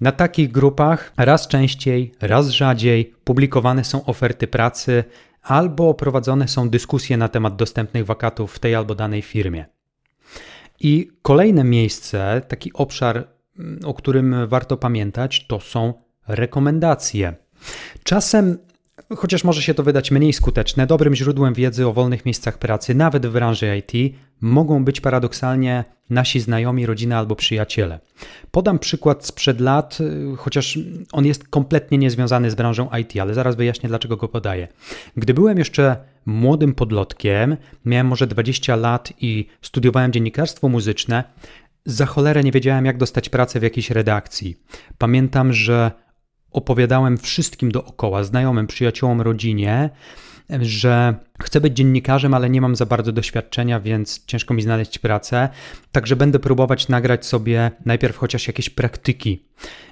Na 0.00 0.12
takich 0.12 0.50
grupach 0.50 1.12
raz 1.16 1.48
częściej, 1.48 2.12
raz 2.20 2.48
rzadziej 2.48 3.14
publikowane 3.24 3.84
są 3.84 4.04
oferty 4.04 4.46
pracy 4.46 5.04
albo 5.42 5.94
prowadzone 5.94 6.48
są 6.48 6.70
dyskusje 6.70 7.16
na 7.16 7.28
temat 7.28 7.56
dostępnych 7.56 8.06
wakatów 8.06 8.54
w 8.54 8.58
tej 8.58 8.74
albo 8.74 8.94
danej 8.94 9.22
firmie. 9.22 9.77
I 10.80 11.10
kolejne 11.22 11.64
miejsce, 11.64 12.42
taki 12.48 12.72
obszar, 12.72 13.28
mm, 13.58 13.80
o 13.84 13.94
którym 13.94 14.36
warto 14.46 14.76
pamiętać, 14.76 15.46
to 15.46 15.60
są 15.60 15.94
rekomendacje. 16.28 17.34
Czasem 18.02 18.58
Chociaż 19.16 19.44
może 19.44 19.62
się 19.62 19.74
to 19.74 19.82
wydać 19.82 20.10
mniej 20.10 20.32
skuteczne, 20.32 20.86
dobrym 20.86 21.14
źródłem 21.14 21.54
wiedzy 21.54 21.86
o 21.86 21.92
wolnych 21.92 22.24
miejscach 22.26 22.58
pracy, 22.58 22.94
nawet 22.94 23.26
w 23.26 23.32
branży 23.32 23.78
IT, 23.78 24.14
mogą 24.40 24.84
być 24.84 25.00
paradoksalnie 25.00 25.84
nasi 26.10 26.40
znajomi, 26.40 26.86
rodzina 26.86 27.18
albo 27.18 27.36
przyjaciele. 27.36 28.00
Podam 28.50 28.78
przykład 28.78 29.26
sprzed 29.26 29.60
lat, 29.60 29.98
chociaż 30.36 30.78
on 31.12 31.26
jest 31.26 31.48
kompletnie 31.48 31.98
niezwiązany 31.98 32.50
z 32.50 32.54
branżą 32.54 32.88
IT, 33.00 33.20
ale 33.20 33.34
zaraz 33.34 33.56
wyjaśnię, 33.56 33.88
dlaczego 33.88 34.16
go 34.16 34.28
podaję. 34.28 34.68
Gdy 35.16 35.34
byłem 35.34 35.58
jeszcze 35.58 35.96
młodym 36.28 36.74
podlotkiem, 36.74 37.56
miałem 37.84 38.06
może 38.06 38.26
20 38.26 38.76
lat 38.76 39.12
i 39.20 39.46
studiowałem 39.62 40.12
dziennikarstwo 40.12 40.68
muzyczne, 40.68 41.24
za 41.84 42.06
cholerę 42.06 42.44
nie 42.44 42.52
wiedziałem, 42.52 42.84
jak 42.84 42.98
dostać 42.98 43.28
pracę 43.28 43.60
w 43.60 43.62
jakiejś 43.62 43.90
redakcji. 43.90 44.56
Pamiętam, 44.98 45.52
że 45.52 45.90
opowiadałem 46.50 47.18
wszystkim 47.18 47.72
dookoła, 47.72 48.24
znajomym, 48.24 48.66
przyjaciołom, 48.66 49.20
rodzinie, 49.20 49.90
że 50.60 51.14
chcę 51.42 51.60
być 51.60 51.76
dziennikarzem, 51.76 52.34
ale 52.34 52.50
nie 52.50 52.60
mam 52.60 52.76
za 52.76 52.86
bardzo 52.86 53.12
doświadczenia, 53.12 53.80
więc 53.80 54.24
ciężko 54.26 54.54
mi 54.54 54.62
znaleźć 54.62 54.98
pracę. 54.98 55.48
Także 55.92 56.16
będę 56.16 56.38
próbować 56.38 56.88
nagrać 56.88 57.26
sobie 57.26 57.70
najpierw 57.84 58.16
chociaż 58.16 58.46
jakieś 58.46 58.70
praktyki. 58.70 59.46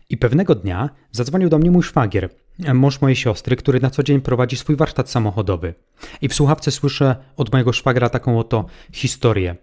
I 0.09 0.17
pewnego 0.17 0.55
dnia 0.55 0.91
zadzwonił 1.13 1.49
do 1.49 1.59
mnie 1.59 1.71
mój 1.71 1.83
szwagier, 1.83 2.31
mąż 2.75 3.01
mojej 3.01 3.17
siostry, 3.17 3.57
który 3.57 3.81
na 3.81 3.91
co 3.91 4.03
dzień 4.03 4.21
prowadzi 4.21 4.57
swój 4.57 4.77
warsztat 4.77 5.11
samochodowy. 5.11 5.75
I 6.23 6.29
w 6.29 6.35
słuchawce 6.35 6.71
słyszę 6.71 7.17
od 7.37 7.53
mojego 7.53 7.73
szwagra 7.73 8.09
taką 8.09 8.39
oto 8.39 8.67
historię. 8.93 9.57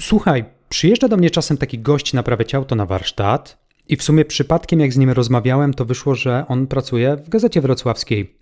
Słuchaj, 0.00 0.44
przyjeżdża 0.68 1.08
do 1.08 1.16
mnie 1.16 1.30
czasem 1.30 1.56
taki 1.56 1.78
gość 1.78 2.12
naprawiać 2.12 2.54
auto 2.54 2.76
na 2.76 2.86
warsztat 2.86 3.58
i 3.88 3.96
w 3.96 4.02
sumie 4.02 4.24
przypadkiem 4.24 4.80
jak 4.80 4.92
z 4.92 4.96
nim 4.96 5.10
rozmawiałem, 5.10 5.74
to 5.74 5.84
wyszło, 5.84 6.14
że 6.14 6.44
on 6.48 6.66
pracuje 6.66 7.16
w 7.16 7.28
Gazecie 7.28 7.60
Wrocławskiej. 7.60 8.38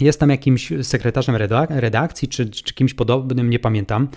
Jest 0.00 0.20
tam 0.20 0.30
jakimś 0.30 0.72
sekretarzem 0.82 1.36
redakcji 1.68 2.28
czy, 2.28 2.50
czy 2.50 2.74
kimś 2.74 2.94
podobnym, 2.94 3.50
nie 3.50 3.58
pamiętam. 3.58 4.08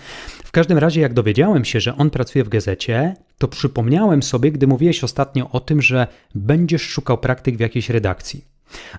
W 0.44 0.50
każdym 0.50 0.78
razie, 0.78 1.00
jak 1.00 1.14
dowiedziałem 1.14 1.64
się, 1.64 1.80
że 1.80 1.96
on 1.96 2.10
pracuje 2.10 2.44
w 2.44 2.48
gazecie, 2.48 3.14
to 3.38 3.48
przypomniałem 3.48 4.22
sobie, 4.22 4.52
gdy 4.52 4.66
mówiłeś 4.66 5.04
ostatnio 5.04 5.50
o 5.50 5.60
tym, 5.60 5.82
że 5.82 6.06
będziesz 6.34 6.82
szukał 6.82 7.18
praktyk 7.18 7.56
w 7.56 7.60
jakiejś 7.60 7.90
redakcji. 7.90 8.44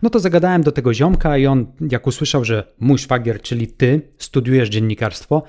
No 0.02 0.10
to 0.10 0.20
zagadałem 0.20 0.64
do 0.64 0.72
tego 0.72 0.94
ziomka 0.94 1.38
i 1.38 1.48
on, 1.48 1.66
jak 1.92 2.08
usłyszał, 2.08 2.46
że 2.46 2.74
mój 2.80 2.98
szwagier, 2.98 3.42
czyli 3.42 3.68
ty, 3.68 4.02
studiujesz 4.18 4.70
dziennikarstwo, 4.70 5.44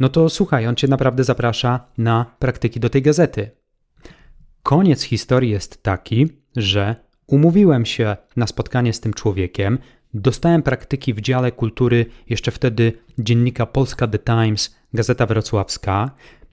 no 0.00 0.08
to 0.08 0.28
słuchaj, 0.28 0.66
on 0.66 0.76
cię 0.76 0.88
naprawdę 0.88 1.24
zaprasza 1.24 1.80
na 1.98 2.26
praktyki 2.38 2.80
do 2.80 2.90
tej 2.90 3.02
gazety. 3.02 3.50
Koniec 4.62 5.02
historii 5.02 5.50
jest 5.50 5.82
taki, 5.82 6.28
że 6.56 6.96
umówiłem 7.26 7.86
się 7.86 8.16
na 8.36 8.46
spotkanie 8.46 8.92
z 8.92 9.00
tym 9.00 9.14
człowiekiem, 9.14 9.78
dostałem 10.14 10.62
praktyki 10.62 11.14
w 11.14 11.20
dziale 11.20 11.52
kultury, 11.52 12.06
jeszcze 12.28 12.50
wtedy 12.50 12.92
dziennika 13.18 13.66
Polska 13.66 14.06
The 14.06 14.18
Times, 14.18 14.76
Gazeta 14.94 15.26
Wrocławska. 15.26 16.10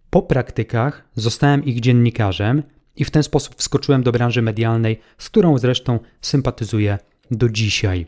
Po 0.10 0.22
praktykach 0.22 1.10
zostałem 1.15 1.65
ich 1.65 1.79
dziennikarzem 1.79 2.63
i 2.96 3.05
w 3.05 3.12
ten 3.12 3.24
sposób 3.24 3.55
wskoczyłem 3.55 4.03
do 4.03 4.12
branży 4.12 4.41
medialnej, 4.41 5.00
z 5.17 5.29
którą 5.29 5.58
zresztą 5.58 6.00
sympatyzuję 6.22 6.98
do 7.32 7.50
dzisiaj. 7.50 8.08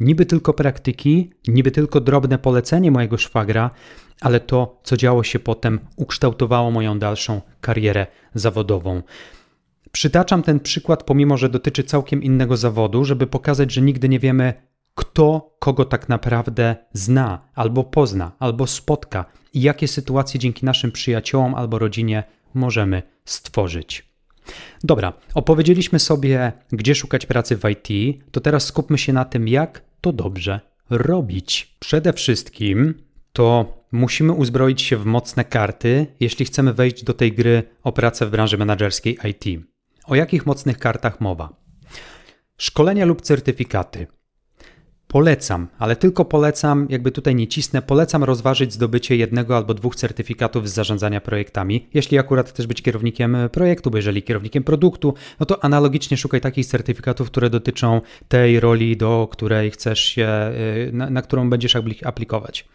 Niby 0.00 0.26
tylko 0.26 0.52
praktyki, 0.52 1.30
niby 1.48 1.70
tylko 1.70 2.00
drobne 2.00 2.38
polecenie 2.38 2.90
mojego 2.90 3.18
szwagra, 3.18 3.70
ale 4.20 4.40
to, 4.40 4.80
co 4.82 4.96
działo 4.96 5.22
się 5.22 5.38
potem, 5.38 5.80
ukształtowało 5.96 6.70
moją 6.70 6.98
dalszą 6.98 7.40
karierę 7.60 8.06
zawodową. 8.34 9.02
Przytaczam 9.92 10.42
ten 10.42 10.60
przykład, 10.60 11.02
pomimo 11.02 11.36
że 11.36 11.48
dotyczy 11.48 11.84
całkiem 11.84 12.22
innego 12.22 12.56
zawodu, 12.56 13.04
żeby 13.04 13.26
pokazać, 13.26 13.72
że 13.72 13.80
nigdy 13.80 14.08
nie 14.08 14.18
wiemy, 14.18 14.54
kto 14.94 15.56
kogo 15.58 15.84
tak 15.84 16.08
naprawdę 16.08 16.76
zna, 16.92 17.48
albo 17.54 17.84
pozna, 17.84 18.32
albo 18.38 18.66
spotka 18.66 19.24
i 19.54 19.62
jakie 19.62 19.88
sytuacje 19.88 20.40
dzięki 20.40 20.66
naszym 20.66 20.92
przyjaciołom 20.92 21.54
albo 21.54 21.78
rodzinie 21.78 22.24
możemy 22.54 23.02
stworzyć. 23.24 24.07
Dobra, 24.84 25.12
opowiedzieliśmy 25.34 25.98
sobie, 25.98 26.52
gdzie 26.72 26.94
szukać 26.94 27.26
pracy 27.26 27.56
w 27.56 27.62
IT, 27.70 28.18
to 28.30 28.40
teraz 28.40 28.64
skupmy 28.64 28.98
się 28.98 29.12
na 29.12 29.24
tym, 29.24 29.48
jak 29.48 29.82
to 30.00 30.12
dobrze 30.12 30.60
robić. 30.90 31.76
Przede 31.78 32.12
wszystkim 32.12 32.94
to 33.32 33.78
musimy 33.92 34.32
uzbroić 34.32 34.82
się 34.82 34.96
w 34.96 35.06
mocne 35.06 35.44
karty, 35.44 36.06
jeśli 36.20 36.44
chcemy 36.44 36.72
wejść 36.74 37.04
do 37.04 37.14
tej 37.14 37.32
gry 37.32 37.62
o 37.82 37.92
pracę 37.92 38.26
w 38.26 38.30
branży 38.30 38.58
menedżerskiej 38.58 39.18
IT. 39.24 39.64
O 40.06 40.14
jakich 40.14 40.46
mocnych 40.46 40.78
kartach 40.78 41.20
mowa? 41.20 41.56
Szkolenia 42.58 43.04
lub 43.04 43.22
certyfikaty. 43.22 44.06
Polecam, 45.08 45.68
ale 45.78 45.96
tylko 45.96 46.24
polecam, 46.24 46.86
jakby 46.90 47.10
tutaj 47.10 47.34
nie 47.34 47.46
cisnę, 47.46 47.82
polecam 47.82 48.24
rozważyć 48.24 48.72
zdobycie 48.72 49.16
jednego 49.16 49.56
albo 49.56 49.74
dwóch 49.74 49.96
certyfikatów 49.96 50.68
z 50.68 50.72
zarządzania 50.72 51.20
projektami. 51.20 51.88
Jeśli 51.94 52.18
akurat 52.18 52.48
chcesz 52.48 52.66
być 52.66 52.82
kierownikiem 52.82 53.36
projektu, 53.52 53.90
bo 53.90 53.96
jeżeli 53.96 54.22
kierownikiem 54.22 54.64
produktu, 54.64 55.14
no 55.40 55.46
to 55.46 55.64
analogicznie 55.64 56.16
szukaj 56.16 56.40
takich 56.40 56.66
certyfikatów, 56.66 57.30
które 57.30 57.50
dotyczą 57.50 58.00
tej 58.28 58.60
roli, 58.60 58.96
do 58.96 59.28
której 59.32 59.70
chcesz 59.70 60.00
się, 60.00 60.28
y, 60.88 60.90
na, 60.92 61.10
na 61.10 61.22
którą 61.22 61.50
będziesz 61.50 61.76
aplikować. 62.04 62.68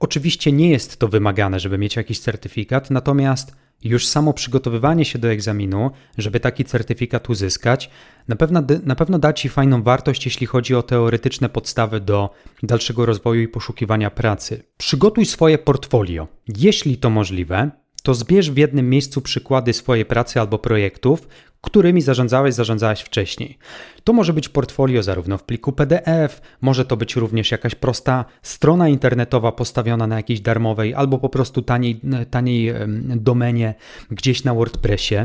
Oczywiście 0.00 0.52
nie 0.52 0.70
jest 0.70 0.96
to 0.96 1.08
wymagane, 1.08 1.60
żeby 1.60 1.78
mieć 1.78 1.96
jakiś 1.96 2.20
certyfikat, 2.20 2.90
natomiast 2.90 3.56
już 3.84 4.06
samo 4.06 4.32
przygotowywanie 4.32 5.04
się 5.04 5.18
do 5.18 5.28
egzaminu, 5.28 5.90
żeby 6.18 6.40
taki 6.40 6.64
certyfikat 6.64 7.30
uzyskać, 7.30 7.90
na 8.28 8.36
pewno, 8.36 8.62
na 8.84 8.94
pewno 8.94 9.18
da 9.18 9.32
Ci 9.32 9.48
fajną 9.48 9.82
wartość, 9.82 10.24
jeśli 10.24 10.46
chodzi 10.46 10.74
o 10.74 10.82
teoretyczne 10.82 11.48
podstawy 11.48 12.00
do 12.00 12.30
dalszego 12.62 13.06
rozwoju 13.06 13.40
i 13.40 13.48
poszukiwania 13.48 14.10
pracy. 14.10 14.62
Przygotuj 14.76 15.26
swoje 15.26 15.58
portfolio. 15.58 16.28
Jeśli 16.56 16.98
to 16.98 17.10
możliwe, 17.10 17.70
to 18.02 18.14
zbierz 18.14 18.50
w 18.50 18.56
jednym 18.56 18.90
miejscu 18.90 19.20
przykłady 19.20 19.72
swojej 19.72 20.04
pracy 20.04 20.40
albo 20.40 20.58
projektów, 20.58 21.28
którymi 21.60 22.02
zarządzałeś, 22.02 22.54
zarządzałeś 22.54 23.00
wcześniej. 23.00 23.58
To 24.04 24.12
może 24.12 24.32
być 24.32 24.48
portfolio 24.48 25.02
zarówno 25.02 25.38
w 25.38 25.42
pliku 25.42 25.72
PDF, 25.72 26.40
może 26.60 26.84
to 26.84 26.96
być 26.96 27.16
również 27.16 27.50
jakaś 27.50 27.74
prosta 27.74 28.24
strona 28.42 28.88
internetowa 28.88 29.52
postawiona 29.52 30.06
na 30.06 30.16
jakiejś 30.16 30.40
darmowej 30.40 30.94
albo 30.94 31.18
po 31.18 31.28
prostu 31.28 31.62
taniej, 31.62 32.00
taniej 32.30 32.74
domenie 33.16 33.74
gdzieś 34.10 34.44
na 34.44 34.54
WordPressie. 34.54 35.16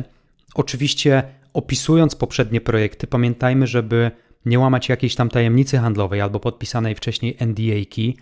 Oczywiście 0.56 1.24
opisując 1.54 2.16
poprzednie 2.16 2.62
projekty, 2.62 3.08
pamiętajmy, 3.08 3.68
żeby 3.68 4.12
nie 4.46 4.60
łamać 4.60 4.90
jakiejś 4.90 5.16
tam 5.16 5.30
tajemnicy 5.30 5.78
handlowej 5.78 6.22
albo 6.22 6.40
podpisanej 6.40 6.96
wcześniej 6.96 7.38
NDA-ki, 7.40 8.18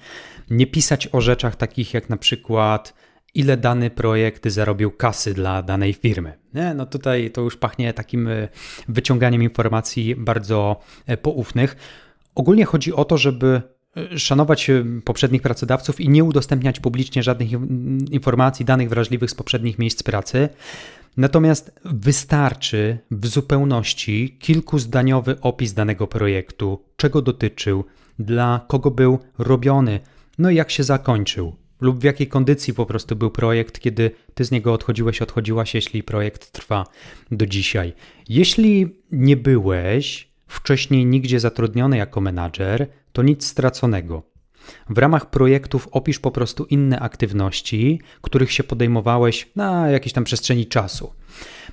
nie 0.50 0.68
pisać 0.68 1.10
o 1.12 1.22
rzeczach 1.22 1.56
takich 1.56 1.94
jak 1.94 2.10
na 2.10 2.18
przykład 2.18 2.94
ile 3.34 3.58
dany 3.58 3.90
projekt 3.90 4.48
zarobił 4.48 4.92
kasy 4.92 5.34
dla 5.34 5.64
danej 5.64 5.94
firmy. 5.94 6.34
Nie? 6.54 6.74
No 6.74 6.86
tutaj 6.86 7.32
to 7.32 7.42
już 7.42 7.58
pachnie 7.58 7.94
takim 7.94 8.28
e, 8.28 8.48
wyciąganiem 8.88 9.44
informacji 9.44 10.16
bardzo 10.16 10.80
e, 11.06 11.18
poufnych. 11.18 11.76
Ogólnie 12.36 12.66
chodzi 12.66 12.94
o 12.94 13.06
to, 13.06 13.18
żeby 13.18 13.62
e, 13.98 14.20
szanować 14.20 14.72
poprzednich 15.06 15.42
pracodawców 15.42 16.02
i 16.02 16.10
nie 16.10 16.24
udostępniać 16.24 16.80
publicznie 16.80 17.24
żadnych 17.24 17.52
informacji, 18.12 18.66
danych 18.66 18.90
wrażliwych 18.90 19.32
z 19.32 19.36
poprzednich 19.36 19.80
miejsc 19.80 20.04
pracy. 20.04 20.50
Natomiast 21.18 21.80
wystarczy 21.86 22.98
w 23.12 23.28
zupełności 23.28 24.38
kilkuzdaniowy 24.40 25.42
opis 25.42 25.74
danego 25.74 26.08
projektu, 26.08 26.84
czego 26.96 27.22
dotyczył, 27.22 27.86
dla 28.20 28.66
kogo 28.68 28.92
był 28.92 29.20
robiony, 29.38 30.00
no 30.38 30.50
i 30.50 30.56
jak 30.56 30.72
się 30.72 30.84
zakończył 30.84 31.61
lub 31.82 32.00
w 32.00 32.04
jakiej 32.04 32.28
kondycji 32.28 32.74
po 32.74 32.86
prostu 32.86 33.16
był 33.16 33.32
projekt, 33.32 33.80
kiedy 33.80 34.12
ty 34.34 34.46
z 34.46 34.52
niego 34.52 34.74
odchodziłeś, 34.74 35.22
odchodziłaś, 35.22 35.76
jeśli 35.76 36.04
projekt 36.04 36.52
trwa 36.52 36.86
do 37.32 37.46
dzisiaj. 37.46 37.94
Jeśli 38.30 38.96
nie 39.12 39.38
byłeś 39.38 40.32
wcześniej 40.48 41.06
nigdzie 41.06 41.40
zatrudniony 41.40 41.98
jako 41.98 42.22
menadżer, 42.22 42.88
to 43.12 43.24
nic 43.24 43.46
straconego. 43.48 44.24
W 44.90 44.98
ramach 44.98 45.30
projektów 45.30 45.88
opisz 45.92 46.20
po 46.20 46.32
prostu 46.32 46.66
inne 46.66 47.00
aktywności, 47.00 48.02
których 48.22 48.52
się 48.52 48.64
podejmowałeś 48.64 49.50
na 49.56 49.90
jakiejś 49.90 50.14
tam 50.14 50.24
przestrzeni 50.24 50.68
czasu. 50.68 51.14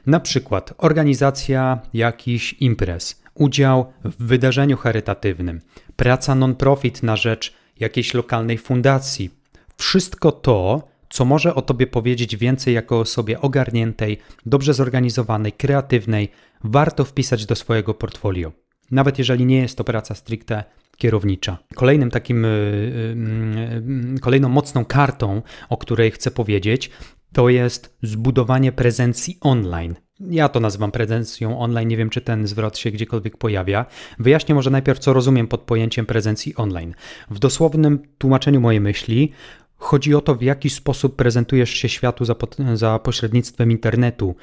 Na 0.07 0.21
przykład 0.21 0.75
organizacja 0.79 1.81
jakichś 1.95 2.53
imprez, 2.53 3.23
udział 3.35 3.93
w 4.05 4.27
wydarzeniu 4.27 4.77
charytatywnym, 4.77 5.61
praca 5.97 6.35
non-profit 6.35 7.03
na 7.03 7.17
rzecz 7.17 7.55
jakiejś 7.81 8.15
lokalnej 8.15 8.59
fundacji, 8.59 9.31
wszystko 9.79 10.33
to, 10.33 10.89
co 11.09 11.25
może 11.25 11.55
o 11.55 11.63
tobie 11.63 11.87
powiedzieć 11.87 12.37
więcej 12.37 12.75
jako 12.75 13.01
osobie 13.01 13.41
ogarniętej, 13.41 14.19
dobrze 14.47 14.75
zorganizowanej, 14.75 15.53
kreatywnej, 15.53 16.29
warto 16.65 17.05
wpisać 17.05 17.47
do 17.47 17.55
swojego 17.55 17.95
portfolio. 17.95 18.53
Nawet 18.91 19.19
jeżeli 19.19 19.47
nie 19.47 19.59
jest 19.59 19.79
to 19.79 19.85
praca 19.85 20.15
stricte 20.15 20.65
kierownicza. 20.97 21.59
Kolejnym 21.75 22.11
takim, 22.11 22.45
y, 22.45 22.49
y, 22.49 24.17
y, 24.17 24.21
kolejną 24.21 24.49
mocną 24.49 24.85
kartą, 24.85 25.43
o 25.69 25.77
której 25.77 26.11
chcę 26.11 26.31
powiedzieć, 26.31 26.91
to 27.33 27.49
jest 27.49 27.97
zbudowanie 28.03 28.73
prezencji 28.73 29.39
online. 29.41 29.95
Ja 30.21 30.49
to 30.49 30.61
nazywam 30.61 30.93
prezencją 30.93 31.61
online, 31.61 31.89
nie 31.89 31.97
wiem 31.97 32.11
czy 32.11 32.21
ten 32.21 32.47
zwrot 32.47 32.79
się 32.79 32.91
gdziekolwiek 32.91 33.37
pojawia. 33.37 33.87
Wyjaśnię 34.19 34.55
może 34.55 34.71
najpierw, 34.71 34.99
co 34.99 35.13
rozumiem 35.13 35.49
pod 35.49 35.61
pojęciem 35.61 36.07
prezencji 36.07 36.57
online. 36.57 36.95
W 37.31 37.39
dosłownym 37.39 37.99
tłumaczeniu 38.19 38.61
mojej 38.61 38.81
myśli 38.81 39.33
Chodzi 39.79 40.15
o 40.15 40.21
to, 40.21 40.35
w 40.35 40.43
jaki 40.43 40.71
sposób 40.71 41.17
prezentujesz 41.17 41.71
się 41.71 41.89
światu 41.89 42.25
za, 42.25 42.35
za 42.75 42.99
pośrednictwem 42.99 43.71
internetu. 43.71 44.37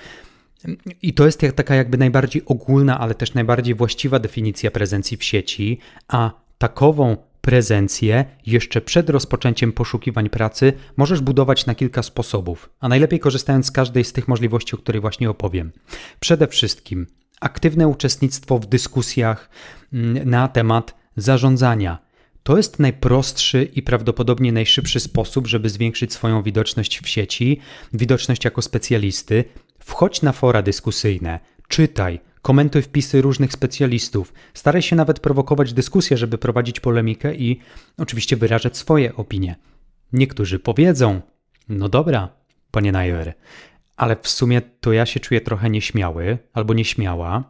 I 1.02 1.14
to 1.14 1.26
jest 1.26 1.42
taka 1.56 1.76
jakby 1.76 1.98
najbardziej 1.98 2.42
ogólna, 2.46 3.00
ale 3.00 3.16
też 3.16 3.34
najbardziej 3.34 3.76
właściwa 3.76 4.20
definicja 4.20 4.72
prezencji 4.72 5.18
w 5.18 5.24
sieci, 5.24 5.80
a 6.08 6.32
takową 6.58 7.18
prezencję 7.42 8.26
jeszcze 8.46 8.82
przed 8.82 9.10
rozpoczęciem 9.10 9.72
poszukiwań 9.72 10.30
pracy 10.30 10.74
możesz 10.98 11.22
budować 11.22 11.66
na 11.66 11.76
kilka 11.76 12.04
sposobów, 12.04 12.70
a 12.80 12.88
najlepiej 12.88 13.20
korzystając 13.20 13.66
z 13.66 13.72
każdej 13.72 14.04
z 14.04 14.14
tych 14.14 14.28
możliwości, 14.28 14.76
o 14.76 14.78
której 14.78 15.02
właśnie 15.02 15.30
opowiem. 15.30 15.72
Przede 16.20 16.48
wszystkim 16.48 17.08
aktywne 17.42 17.88
uczestnictwo 17.88 18.60
w 18.60 18.66
dyskusjach 18.66 19.50
mm, 19.94 20.30
na 20.30 20.48
temat 20.48 20.96
zarządzania. 21.18 21.98
To 22.46 22.58
jest 22.58 22.80
najprostszy 22.80 23.64
i 23.64 23.82
prawdopodobnie 23.82 24.52
najszybszy 24.52 25.00
sposób, 25.00 25.48
żeby 25.48 25.70
zwiększyć 25.70 26.14
swoją 26.14 26.44
widoczność 26.44 27.00
w 27.00 27.08
sieci, 27.08 27.60
widoczność 27.94 28.46
jako 28.46 28.62
specjalisty. 28.62 29.44
Wchodź 29.80 30.22
na 30.22 30.32
fora 30.32 30.62
dyskusyjne, 30.62 31.40
czytaj, 31.68 32.20
komentuj 32.42 32.82
wpisy 32.82 33.22
różnych 33.22 33.52
specjalistów, 33.52 34.34
staraj 34.54 34.82
się 34.82 34.96
nawet 34.96 35.20
prowokować 35.20 35.74
dyskusję, 35.74 36.18
żeby 36.18 36.38
prowadzić 36.38 36.80
polemikę 36.80 37.36
i 37.36 37.60
oczywiście 37.98 38.36
wyrażać 38.38 38.78
swoje 38.78 39.16
opinie. 39.16 39.56
Niektórzy 40.14 40.60
powiedzą: 40.60 41.22
No 41.70 41.90
dobra, 41.90 42.30
panie 42.72 42.92
Najer, 42.92 43.34
ale 43.98 44.16
w 44.22 44.28
sumie 44.28 44.62
to 44.62 44.94
ja 44.94 45.06
się 45.06 45.20
czuję 45.20 45.42
trochę 45.42 45.70
nieśmiały 45.70 46.38
albo 46.54 46.74
nieśmiała, 46.74 47.44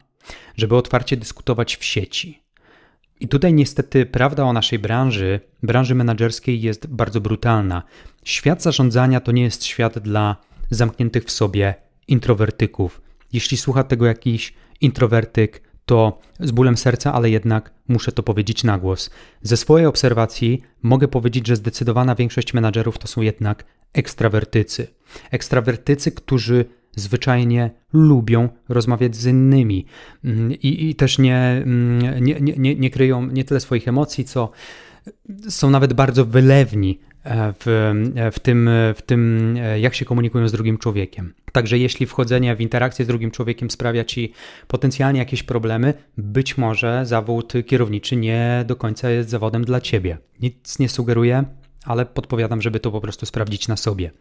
żeby 0.57 0.75
otwarcie 0.75 1.17
dyskutować 1.17 1.75
w 1.75 1.85
sieci. 1.85 2.44
I 3.19 3.27
tutaj 3.27 3.53
niestety 3.53 4.05
prawda 4.05 4.43
o 4.43 4.53
naszej 4.53 4.79
branży, 4.79 5.39
branży 5.63 5.95
menedżerskiej 5.95 6.61
jest 6.61 6.87
bardzo 6.87 7.21
brutalna. 7.21 7.83
Świat 8.23 8.63
zarządzania 8.63 9.19
to 9.19 9.31
nie 9.31 9.43
jest 9.43 9.65
świat 9.65 9.99
dla 9.99 10.35
zamkniętych 10.69 11.23
w 11.25 11.31
sobie 11.31 11.75
introwertyków. 12.07 13.01
Jeśli 13.33 13.57
słucha 13.57 13.83
tego 13.83 14.05
jakiś 14.05 14.53
introwertyk, 14.81 15.61
to 15.85 16.19
z 16.39 16.51
bólem 16.51 16.77
serca, 16.77 17.13
ale 17.13 17.29
jednak 17.29 17.71
muszę 17.87 18.11
to 18.11 18.23
powiedzieć 18.23 18.63
na 18.63 18.77
głos. 18.77 19.09
Ze 19.41 19.57
swojej 19.57 19.87
obserwacji 19.87 20.61
mogę 20.81 21.07
powiedzieć, 21.07 21.47
że 21.47 21.55
zdecydowana 21.55 22.15
większość 22.15 22.53
menadżerów 22.53 22.97
to 22.97 23.07
są 23.07 23.21
jednak 23.21 23.65
ekstrawertycy. 23.93 24.87
Ekstrawertycy, 25.31 26.11
którzy 26.11 26.65
zwyczajnie 26.95 27.71
lubią 27.93 28.49
rozmawiać 28.69 29.15
z 29.15 29.25
innymi 29.25 29.85
mm, 30.23 30.51
i, 30.51 30.89
i 30.89 30.95
też 30.95 31.19
mm, 31.19 31.99
nie, 32.23 32.41
nie, 32.41 32.53
nie, 32.57 32.75
nie 32.75 32.89
kryją 32.89 33.25
nie 33.25 33.43
tyle 33.43 33.59
swoich 33.59 33.87
emocji, 33.87 34.25
co 34.25 34.51
są 35.49 35.69
nawet 35.69 35.93
bardzo 35.93 36.25
wylewni 36.25 36.99
e, 37.23 37.53
w, 37.59 37.67
e, 38.15 38.31
w, 38.31 38.39
tym, 38.39 38.69
w 38.95 39.01
tym, 39.01 39.53
e, 39.59 39.79
jak 39.79 39.95
się 39.95 40.05
komunikują 40.05 40.47
z 40.47 40.51
drugim 40.51 40.77
człowiekiem. 40.77 41.33
Także 41.51 41.77
jeśli 41.77 42.05
wchodzenie 42.05 42.55
w 42.55 42.61
interakcję 42.61 43.05
z 43.05 43.07
drugim 43.07 43.31
człowiekiem 43.31 43.71
sprawia 43.71 44.03
ci 44.03 44.33
potencjalnie 44.67 45.19
jakieś 45.19 45.43
problemy, 45.43 45.93
być 46.17 46.57
może 46.57 47.05
zawód 47.05 47.53
kierowniczy 47.67 48.15
nie 48.15 48.63
do 48.67 48.75
końca 48.75 49.09
jest 49.09 49.29
zawodem 49.29 49.65
dla 49.65 49.81
ciebie. 49.81 50.17
Nic 50.41 50.79
nie 50.79 50.89
sugeruję, 50.89 51.43
ale 51.85 52.05
podpowiadam, 52.05 52.61
żeby 52.61 52.79
to 52.79 52.91
po 52.91 53.01
prostu 53.01 53.25
sprawdzić 53.25 53.67
na 53.67 53.77
sobie. 53.77 54.11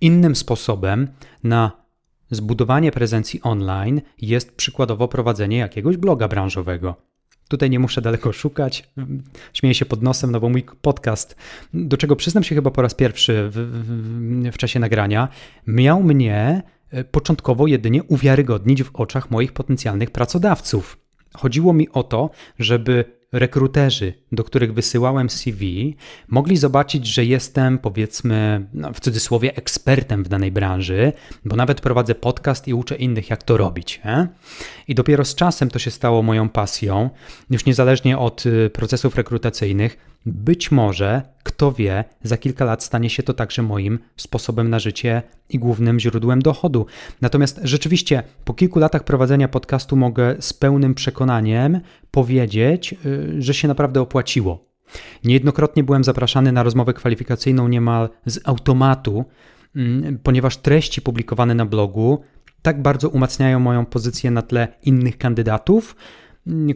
Innym 0.00 0.36
sposobem 0.36 1.08
na 1.44 1.87
zbudowanie 2.30 2.92
prezencji 2.92 3.42
online 3.42 4.00
jest 4.22 4.56
przykładowo 4.56 5.08
prowadzenie 5.08 5.58
jakiegoś 5.58 5.96
bloga 5.96 6.28
branżowego. 6.28 6.96
Tutaj 7.48 7.70
nie 7.70 7.78
muszę 7.78 8.02
daleko 8.02 8.32
szukać. 8.32 8.90
Śmieję 9.52 9.74
się 9.74 9.86
pod 9.86 10.02
nosem, 10.02 10.32
no 10.32 10.40
bo 10.40 10.48
mój 10.48 10.64
podcast, 10.82 11.36
do 11.74 11.96
czego 11.96 12.16
przyznam 12.16 12.44
się 12.44 12.54
chyba 12.54 12.70
po 12.70 12.82
raz 12.82 12.94
pierwszy 12.94 13.50
w, 13.50 13.54
w, 13.54 14.52
w 14.52 14.58
czasie 14.58 14.80
nagrania, 14.80 15.28
miał 15.66 16.02
mnie 16.02 16.62
e, 16.90 17.04
początkowo 17.04 17.66
jedynie 17.66 18.02
uwiarygodnić 18.02 18.82
w 18.82 18.96
oczach 18.96 19.30
moich 19.30 19.52
potencjalnych 19.52 20.10
pracodawców. 20.10 20.98
Chodziło 21.34 21.72
mi 21.72 21.88
o 21.88 22.02
to, 22.02 22.30
żeby 22.58 23.17
rekruterzy, 23.32 24.12
do 24.32 24.44
których 24.44 24.74
wysyłałem 24.74 25.30
CV, 25.30 25.96
mogli 26.28 26.56
zobaczyć, 26.56 27.06
że 27.06 27.24
jestem, 27.24 27.78
powiedzmy, 27.78 28.66
no, 28.74 28.92
w 28.92 29.00
cudzysłowie, 29.00 29.56
ekspertem 29.56 30.24
w 30.24 30.28
danej 30.28 30.52
branży, 30.52 31.12
bo 31.44 31.56
nawet 31.56 31.80
prowadzę 31.80 32.14
podcast 32.14 32.68
i 32.68 32.74
uczę 32.74 32.96
innych, 32.96 33.30
jak 33.30 33.42
to 33.42 33.56
robić. 33.56 34.00
Nie? 34.04 34.28
I 34.88 34.94
dopiero 34.94 35.24
z 35.24 35.34
czasem 35.34 35.70
to 35.70 35.78
się 35.78 35.90
stało 35.90 36.22
moją 36.22 36.48
pasją, 36.48 37.10
już 37.50 37.64
niezależnie 37.64 38.18
od 38.18 38.46
y, 38.46 38.70
procesów 38.70 39.16
rekrutacyjnych. 39.16 40.17
Być 40.26 40.70
może, 40.70 41.22
kto 41.42 41.72
wie, 41.72 42.04
za 42.22 42.36
kilka 42.36 42.64
lat 42.64 42.84
stanie 42.84 43.10
się 43.10 43.22
to 43.22 43.34
także 43.34 43.62
moim 43.62 43.98
sposobem 44.16 44.70
na 44.70 44.78
życie 44.78 45.22
i 45.48 45.58
głównym 45.58 46.00
źródłem 46.00 46.42
dochodu. 46.42 46.86
Natomiast 47.20 47.60
rzeczywiście 47.62 48.22
po 48.44 48.54
kilku 48.54 48.78
latach 48.78 49.04
prowadzenia 49.04 49.48
podcastu 49.48 49.96
mogę 49.96 50.36
z 50.40 50.52
pełnym 50.52 50.94
przekonaniem 50.94 51.80
powiedzieć, 52.10 52.94
y, 53.06 53.42
że 53.42 53.54
się 53.54 53.68
naprawdę 53.68 54.00
opłaciło. 54.00 54.68
Niejednokrotnie 55.24 55.84
byłem 55.84 56.04
zapraszany 56.04 56.52
na 56.52 56.62
rozmowę 56.62 56.94
kwalifikacyjną 56.94 57.68
niemal 57.68 58.08
z 58.26 58.40
automatu, 58.44 59.24
mm, 59.76 60.18
ponieważ 60.18 60.56
treści 60.56 61.02
publikowane 61.02 61.54
na 61.54 61.66
blogu 61.66 62.22
tak 62.62 62.82
bardzo 62.82 63.08
umacniają 63.08 63.60
moją 63.60 63.86
pozycję 63.86 64.30
na 64.30 64.42
tle 64.42 64.68
innych 64.82 65.18
kandydatów, 65.18 65.96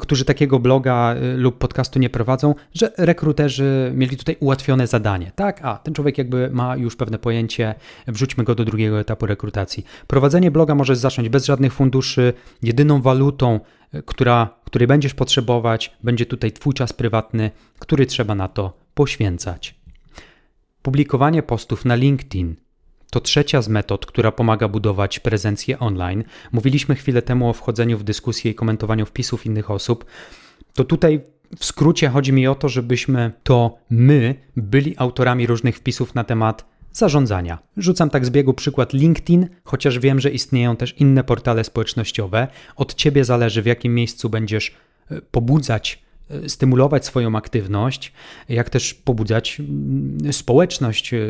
którzy 0.01 0.25
takiego 0.25 0.59
bloga 0.59 1.15
y, 1.17 1.37
lub 1.37 1.59
podcastu 1.59 1.99
nie 1.99 2.11
prowadzą, 2.11 2.55
że 2.75 2.93
rekruterzy 2.99 3.93
mieli 3.95 4.17
tutaj 4.17 4.37
ułatwione 4.41 4.87
zadanie. 4.87 5.33
Tak, 5.35 5.61
a 5.63 5.77
ten 5.77 5.95
człowiek 5.95 6.19
jakby 6.19 6.51
ma 6.51 6.77
już 6.77 6.97
pewne 6.97 7.19
pojęcie, 7.19 7.75
wrzućmy 8.07 8.45
go 8.45 8.55
do 8.55 8.65
drugiego 8.65 9.01
etapu 9.01 9.27
rekrutacji. 9.27 9.85
Prowadzenie 10.07 10.51
bloga 10.51 10.75
możesz 10.75 10.99
zacząć 10.99 11.29
bez 11.29 11.45
żadnych 11.47 11.73
funduszy, 11.73 12.33
jedyną 12.63 13.03
walutą, 13.03 13.61
y, 13.95 14.03
która, 14.03 14.49
której 14.65 14.89
będziesz 14.89 15.15
potrzebować, 15.15 15.97
będzie 16.03 16.27
tutaj 16.27 16.53
Twój 16.53 16.75
czas 16.75 16.93
prywatny, 16.93 17.51
który 17.79 18.07
trzeba 18.07 18.35
na 18.35 18.49
to 18.49 18.73
poświęcać. 18.95 19.75
Publikowanie 20.83 21.43
postów 21.43 21.85
na 21.85 21.95
LinkedIn 21.95 22.57
to 23.13 23.21
trzecia 23.21 23.63
z 23.63 23.69
metod, 23.69 24.07
która 24.07 24.33
pomaga 24.33 24.69
budować 24.69 25.19
prezencję 25.19 25.79
online. 25.79 26.25
Mówiliśmy 26.53 26.95
chwilę 26.95 27.23
temu 27.23 27.49
o 27.49 27.53
wchodzeniu 27.53 27.99
w 27.99 28.05
dyskusję 28.05 28.51
i 28.51 28.55
komentowaniu 28.55 29.07
wpisów 29.07 29.47
innych 29.47 29.71
osób. 29.71 30.05
To 30.75 30.85
tutaj 30.85 31.21
w 31.59 31.65
skrócie 31.65 32.09
chodzi 32.09 32.33
mi 32.33 32.47
o 32.47 32.55
to, 32.55 32.69
żebyśmy 32.69 33.33
to 33.43 33.79
my 33.91 34.35
byli 34.57 34.95
autorami 34.99 35.47
różnych 35.47 35.77
wpisów 35.77 36.15
na 36.15 36.25
temat 36.25 36.65
zarządzania. 36.93 37.59
Rzucam 37.77 38.11
tak 38.11 38.27
z 38.27 38.31
biegu 38.31 38.55
przykład 38.55 38.93
LinkedIn, 38.93 39.49
chociaż 39.65 39.99
wiem, 39.99 40.21
że 40.21 40.31
istnieją 40.31 40.77
też 40.77 40.95
inne 40.99 41.25
portale 41.25 41.65
społecznościowe. 41.65 42.49
Od 42.77 42.95
ciebie 42.95 43.25
zależy, 43.25 43.63
w 43.63 43.67
jakim 43.67 43.95
miejscu 43.95 44.31
będziesz 44.31 44.75
e, 45.11 45.21
pobudzać 45.23 46.02
stymulować 46.47 47.07
swoją 47.07 47.37
aktywność, 47.37 48.13
jak 48.49 48.71
też 48.71 48.95
pobudzać 48.95 49.63
społeczność 50.33 51.15
e, 51.15 51.21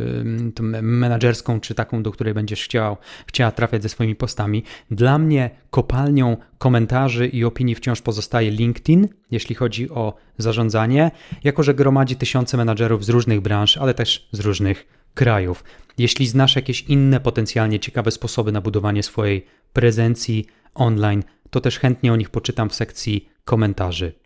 menedżerską, 0.83 1.61
czy 1.61 1.75
taką, 1.75 2.03
do 2.03 2.11
której 2.11 2.35
będziesz 2.35 2.65
chciał, 2.65 2.97
chciała 3.27 3.51
trafiać 3.51 3.83
ze 3.83 3.89
swoimi 3.89 4.15
postami. 4.15 4.63
Dla 4.91 5.19
mnie 5.19 5.51
kopalnią 5.71 6.37
komentarzy 6.59 7.27
i 7.27 7.45
opinii 7.45 7.75
wciąż 7.75 8.03
pozostaje 8.03 8.51
LinkedIn, 8.51 9.09
jeśli 9.31 9.55
chodzi 9.55 9.91
o 9.91 10.15
zarządzanie, 10.39 11.11
jako 11.45 11.63
że 11.63 11.75
gromadzi 11.75 12.17
tysiące 12.17 12.57
menadżerów 12.57 13.05
z 13.05 13.09
różnych 13.09 13.41
branż, 13.41 13.77
ale 13.77 13.95
też 13.95 14.29
z 14.33 14.41
różnych 14.41 14.87
krajów. 15.15 15.65
Jeśli 15.99 16.27
znasz 16.27 16.57
jakieś 16.57 16.83
inne 16.83 17.21
potencjalnie 17.21 17.81
ciekawe 17.81 18.11
sposoby 18.11 18.53
na 18.53 18.61
budowanie 18.61 19.03
swojej 19.03 19.47
prezencji 19.73 20.47
online, 20.75 21.23
to 21.51 21.61
też 21.61 21.79
chętnie 21.79 22.13
o 22.13 22.17
nich 22.17 22.31
poczytam 22.31 22.69
w 22.69 22.75
sekcji 22.75 23.29
komentarzy. 23.45 24.22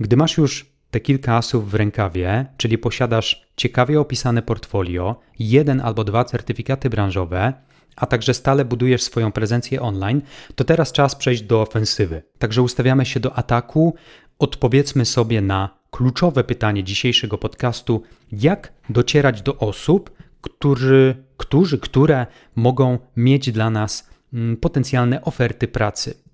Gdy 0.00 0.16
masz 0.16 0.36
już 0.36 0.66
te 0.90 1.00
kilka 1.00 1.36
asów 1.36 1.70
w 1.70 1.74
rękawie, 1.74 2.46
czyli 2.56 2.78
posiadasz 2.78 3.46
ciekawie 3.56 4.00
opisane 4.00 4.42
portfolio, 4.42 5.20
jeden 5.38 5.80
albo 5.80 6.04
dwa 6.04 6.24
certyfikaty 6.24 6.90
branżowe, 6.90 7.52
a 7.96 8.06
także 8.06 8.34
stale 8.34 8.64
budujesz 8.64 9.02
swoją 9.02 9.32
prezencję 9.32 9.82
online, 9.82 10.22
to 10.54 10.64
teraz 10.64 10.92
czas 10.92 11.16
przejść 11.16 11.42
do 11.42 11.62
ofensywy. 11.62 12.22
Także 12.38 12.62
ustawiamy 12.62 13.06
się 13.06 13.20
do 13.20 13.34
ataku, 13.34 13.94
odpowiedzmy 14.38 15.04
sobie 15.04 15.40
na 15.40 15.78
kluczowe 15.90 16.44
pytanie 16.44 16.84
dzisiejszego 16.84 17.38
podcastu: 17.38 18.02
jak 18.32 18.72
docierać 18.90 19.42
do 19.42 19.56
osób, 19.58 20.10
którzy, 20.40 21.24
którzy, 21.36 21.78
które 21.78 22.26
mogą 22.56 22.98
mieć 23.16 23.52
dla 23.52 23.70
nas 23.70 24.10
mm, 24.32 24.56
potencjalne 24.56 25.22
oferty 25.22 25.68
pracy. 25.68 26.25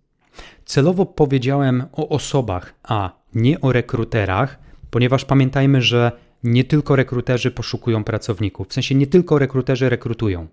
Celowo 0.64 1.06
powiedziałem 1.06 1.84
o 1.92 2.08
osobach, 2.08 2.74
a 2.82 3.10
nie 3.34 3.60
o 3.60 3.72
rekruterach, 3.72 4.58
ponieważ 4.90 5.24
pamiętajmy, 5.24 5.82
że 5.82 6.12
nie 6.44 6.64
tylko 6.64 6.96
rekruterzy 6.96 7.50
poszukują 7.50 8.04
pracowników, 8.04 8.68
w 8.68 8.72
sensie 8.72 8.94
nie 8.94 9.06
tylko 9.06 9.38
rekruterzy 9.38 9.88
rekrutują. 9.88 10.46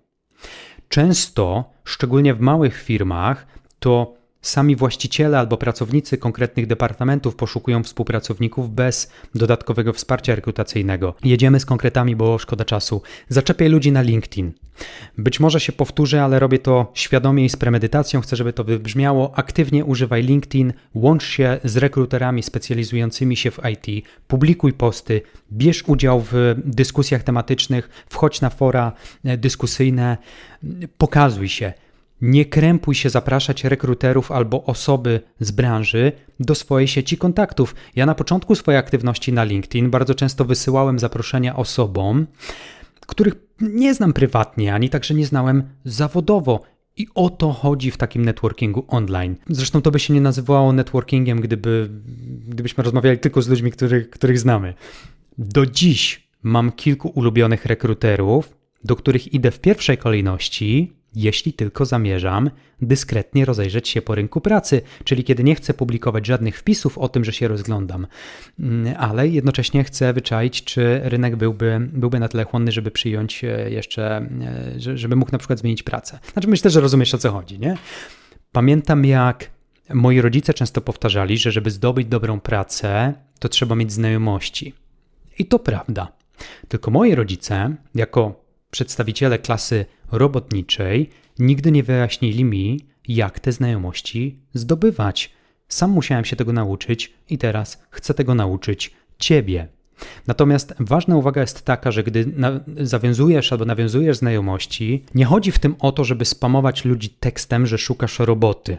Często, 0.88 1.64
szczególnie 1.84 2.34
w 2.34 2.40
małych 2.40 2.82
firmach, 2.82 3.46
to 3.78 4.19
Sami 4.42 4.76
właściciele 4.76 5.38
albo 5.38 5.56
pracownicy 5.56 6.18
konkretnych 6.18 6.66
departamentów 6.66 7.36
poszukują 7.36 7.82
współpracowników 7.82 8.74
bez 8.74 9.10
dodatkowego 9.34 9.92
wsparcia 9.92 10.34
rekrutacyjnego. 10.34 11.14
Jedziemy 11.24 11.60
z 11.60 11.66
konkretami, 11.66 12.16
bo 12.16 12.38
szkoda 12.38 12.64
czasu. 12.64 13.02
Zaczepiaj 13.28 13.68
ludzi 13.68 13.92
na 13.92 14.02
LinkedIn. 14.02 14.52
Być 15.18 15.40
może 15.40 15.60
się 15.60 15.72
powtórzę, 15.72 16.24
ale 16.24 16.38
robię 16.38 16.58
to 16.58 16.90
świadomie 16.94 17.44
i 17.44 17.48
z 17.48 17.56
premedytacją. 17.56 18.20
Chcę, 18.20 18.36
żeby 18.36 18.52
to 18.52 18.64
wybrzmiało. 18.64 19.32
Aktywnie 19.38 19.84
używaj 19.84 20.22
LinkedIn, 20.22 20.72
łącz 20.94 21.24
się 21.24 21.60
z 21.64 21.76
rekruterami 21.76 22.42
specjalizującymi 22.42 23.36
się 23.36 23.50
w 23.50 23.60
IT, 23.72 24.06
publikuj 24.28 24.72
posty, 24.72 25.22
bierz 25.52 25.84
udział 25.86 26.20
w 26.20 26.54
dyskusjach 26.64 27.22
tematycznych, 27.22 28.04
wchodź 28.08 28.40
na 28.40 28.50
fora 28.50 28.92
dyskusyjne, 29.24 30.16
pokazuj 30.98 31.48
się. 31.48 31.72
Nie 32.22 32.44
krępuj 32.44 32.94
się 32.94 33.10
zapraszać 33.10 33.64
rekruterów 33.64 34.32
albo 34.32 34.64
osoby 34.64 35.20
z 35.40 35.50
branży 35.50 36.12
do 36.40 36.54
swojej 36.54 36.88
sieci 36.88 37.18
kontaktów. 37.18 37.74
Ja 37.96 38.06
na 38.06 38.14
początku 38.14 38.54
swojej 38.54 38.78
aktywności 38.78 39.32
na 39.32 39.44
LinkedIn 39.44 39.90
bardzo 39.90 40.14
często 40.14 40.44
wysyłałem 40.44 40.98
zaproszenia 40.98 41.56
osobom, 41.56 42.26
których 43.06 43.34
nie 43.60 43.94
znam 43.94 44.12
prywatnie, 44.12 44.74
ani 44.74 44.88
także 44.88 45.14
nie 45.14 45.26
znałem 45.26 45.62
zawodowo. 45.84 46.60
I 46.96 47.06
o 47.14 47.30
to 47.30 47.52
chodzi 47.52 47.90
w 47.90 47.96
takim 47.96 48.24
networkingu 48.24 48.84
online. 48.88 49.36
Zresztą 49.48 49.82
to 49.82 49.90
by 49.90 49.98
się 49.98 50.14
nie 50.14 50.20
nazywało 50.20 50.72
networkingiem, 50.72 51.40
gdyby, 51.40 51.90
gdybyśmy 52.48 52.84
rozmawiali 52.84 53.18
tylko 53.18 53.42
z 53.42 53.48
ludźmi, 53.48 53.72
których, 53.72 54.10
których 54.10 54.38
znamy. 54.38 54.74
Do 55.38 55.66
dziś 55.66 56.28
mam 56.42 56.72
kilku 56.72 57.08
ulubionych 57.08 57.66
rekruterów, 57.66 58.56
do 58.84 58.96
których 58.96 59.34
idę 59.34 59.50
w 59.50 59.60
pierwszej 59.60 59.98
kolejności, 59.98 60.92
jeśli 61.14 61.52
tylko 61.52 61.84
zamierzam 61.84 62.50
dyskretnie 62.82 63.44
rozejrzeć 63.44 63.88
się 63.88 64.02
po 64.02 64.14
rynku 64.14 64.40
pracy, 64.40 64.82
czyli 65.04 65.24
kiedy 65.24 65.44
nie 65.44 65.54
chcę 65.54 65.74
publikować 65.74 66.26
żadnych 66.26 66.58
wpisów 66.58 66.98
o 66.98 67.08
tym, 67.08 67.24
że 67.24 67.32
się 67.32 67.48
rozglądam, 67.48 68.06
mm, 68.60 68.94
ale 68.98 69.28
jednocześnie 69.28 69.84
chcę 69.84 70.12
wyczaić, 70.12 70.64
czy 70.64 71.00
rynek 71.04 71.36
byłby, 71.36 71.88
byłby 71.92 72.20
na 72.20 72.28
tyle 72.28 72.44
chłonny, 72.44 72.72
żeby 72.72 72.90
przyjąć 72.90 73.44
e, 73.44 73.70
jeszcze, 73.70 74.28
e, 74.86 74.96
żeby 74.96 75.16
mógł 75.16 75.32
na 75.32 75.38
przykład 75.38 75.58
zmienić 75.58 75.82
pracę. 75.82 76.18
Znaczy 76.32 76.48
myślę, 76.48 76.70
że 76.70 76.80
rozumiesz 76.80 77.14
o 77.14 77.18
co 77.18 77.32
chodzi, 77.32 77.58
nie? 77.58 77.76
Pamiętam 78.52 79.04
jak 79.04 79.50
moi 79.94 80.20
rodzice 80.20 80.54
często 80.54 80.80
powtarzali, 80.80 81.38
że 81.38 81.52
żeby 81.52 81.70
zdobyć 81.70 82.06
dobrą 82.08 82.40
pracę, 82.40 83.14
to 83.38 83.48
trzeba 83.48 83.74
mieć 83.74 83.92
znajomości. 83.92 84.74
I 85.38 85.46
to 85.46 85.58
prawda. 85.58 86.12
Tylko 86.68 86.90
moi 86.90 87.14
rodzice, 87.14 87.76
jako 87.94 88.39
przedstawiciele 88.70 89.38
klasy 89.38 89.86
robotniczej 90.12 91.10
nigdy 91.38 91.72
nie 91.72 91.82
wyjaśnili 91.82 92.44
mi, 92.44 92.80
jak 93.08 93.40
te 93.40 93.52
znajomości 93.52 94.38
zdobywać. 94.54 95.30
Sam 95.68 95.90
musiałem 95.90 96.24
się 96.24 96.36
tego 96.36 96.52
nauczyć 96.52 97.12
i 97.28 97.38
teraz 97.38 97.82
chcę 97.90 98.14
tego 98.14 98.34
nauczyć 98.34 98.94
ciebie. 99.18 99.68
Natomiast 100.26 100.74
ważna 100.78 101.16
uwaga 101.16 101.40
jest 101.40 101.64
taka, 101.64 101.90
że 101.90 102.02
gdy 102.02 102.32
zawiązujesz 102.76 103.52
albo 103.52 103.64
nawiązujesz 103.64 104.16
znajomości, 104.16 105.04
nie 105.14 105.24
chodzi 105.24 105.52
w 105.52 105.58
tym 105.58 105.76
o 105.78 105.92
to, 105.92 106.04
żeby 106.04 106.24
spamować 106.24 106.84
ludzi 106.84 107.08
tekstem, 107.08 107.66
że 107.66 107.78
szukasz 107.78 108.18
roboty. 108.18 108.78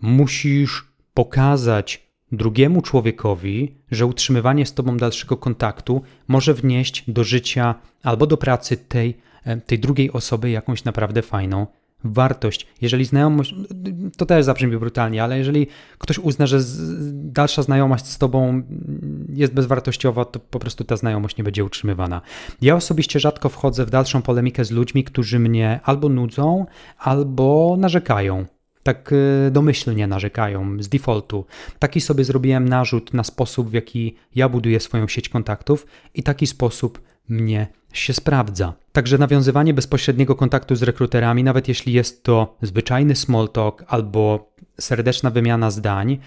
Musisz 0.00 0.88
pokazać 1.14 2.07
drugiemu 2.32 2.82
człowiekowi, 2.82 3.74
że 3.90 4.06
utrzymywanie 4.06 4.66
z 4.66 4.74
tobą 4.74 4.96
dalszego 4.96 5.36
kontaktu 5.36 6.02
może 6.28 6.54
wnieść 6.54 7.04
do 7.10 7.24
życia 7.24 7.74
albo 8.02 8.26
do 8.26 8.36
pracy 8.36 8.76
tej, 8.76 9.16
e, 9.44 9.56
tej 9.56 9.78
drugiej 9.78 10.12
osoby 10.12 10.50
jakąś 10.50 10.84
naprawdę 10.84 11.22
fajną 11.22 11.66
wartość. 12.04 12.66
Jeżeli 12.80 13.04
znajomość, 13.04 13.54
to 14.16 14.26
też 14.26 14.44
zabrzmi 14.44 14.76
brutalnie, 14.76 15.24
ale 15.24 15.38
jeżeli 15.38 15.66
ktoś 15.98 16.18
uzna, 16.18 16.46
że 16.46 16.60
dalsza 17.12 17.62
znajomość 17.62 18.06
z 18.06 18.18
tobą 18.18 18.62
jest 19.28 19.54
bezwartościowa, 19.54 20.24
to 20.24 20.40
po 20.40 20.58
prostu 20.58 20.84
ta 20.84 20.96
znajomość 20.96 21.36
nie 21.36 21.44
będzie 21.44 21.64
utrzymywana. 21.64 22.20
Ja 22.62 22.76
osobiście 22.76 23.20
rzadko 23.20 23.48
wchodzę 23.48 23.86
w 23.86 23.90
dalszą 23.90 24.22
polemikę 24.22 24.64
z 24.64 24.70
ludźmi, 24.70 25.04
którzy 25.04 25.38
mnie 25.38 25.80
albo 25.84 26.08
nudzą, 26.08 26.66
albo 26.98 27.76
narzekają 27.78 28.46
tak 28.88 29.12
y, 29.12 29.50
domyślnie 29.50 30.06
narzekają 30.06 30.82
z 30.82 30.88
defaultu. 30.88 31.44
Taki 31.78 32.00
sobie 32.00 32.24
zrobiłem 32.24 32.68
narzut 32.68 33.14
na 33.14 33.24
sposób, 33.24 33.70
w 33.70 33.72
jaki 33.72 34.16
ja 34.34 34.48
buduję 34.48 34.80
swoją 34.80 35.08
sieć 35.08 35.28
kontaktów 35.28 35.86
i 36.14 36.22
taki 36.22 36.46
sposób 36.46 37.00
mnie 37.28 37.66
się 37.92 38.12
sprawdza. 38.12 38.74
Także 38.92 39.18
nawiązywanie 39.18 39.74
bezpośredniego 39.74 40.34
kontaktu 40.34 40.76
z 40.76 40.82
rekruterami, 40.82 41.44
nawet 41.44 41.68
jeśli 41.68 41.92
jest 41.92 42.22
to 42.22 42.56
zwyczajny 42.62 43.16
small 43.16 43.48
talk 43.48 43.84
albo 43.88 44.52
serdeczna 44.80 45.30
wymiana 45.30 45.70
zdań, 45.70 46.18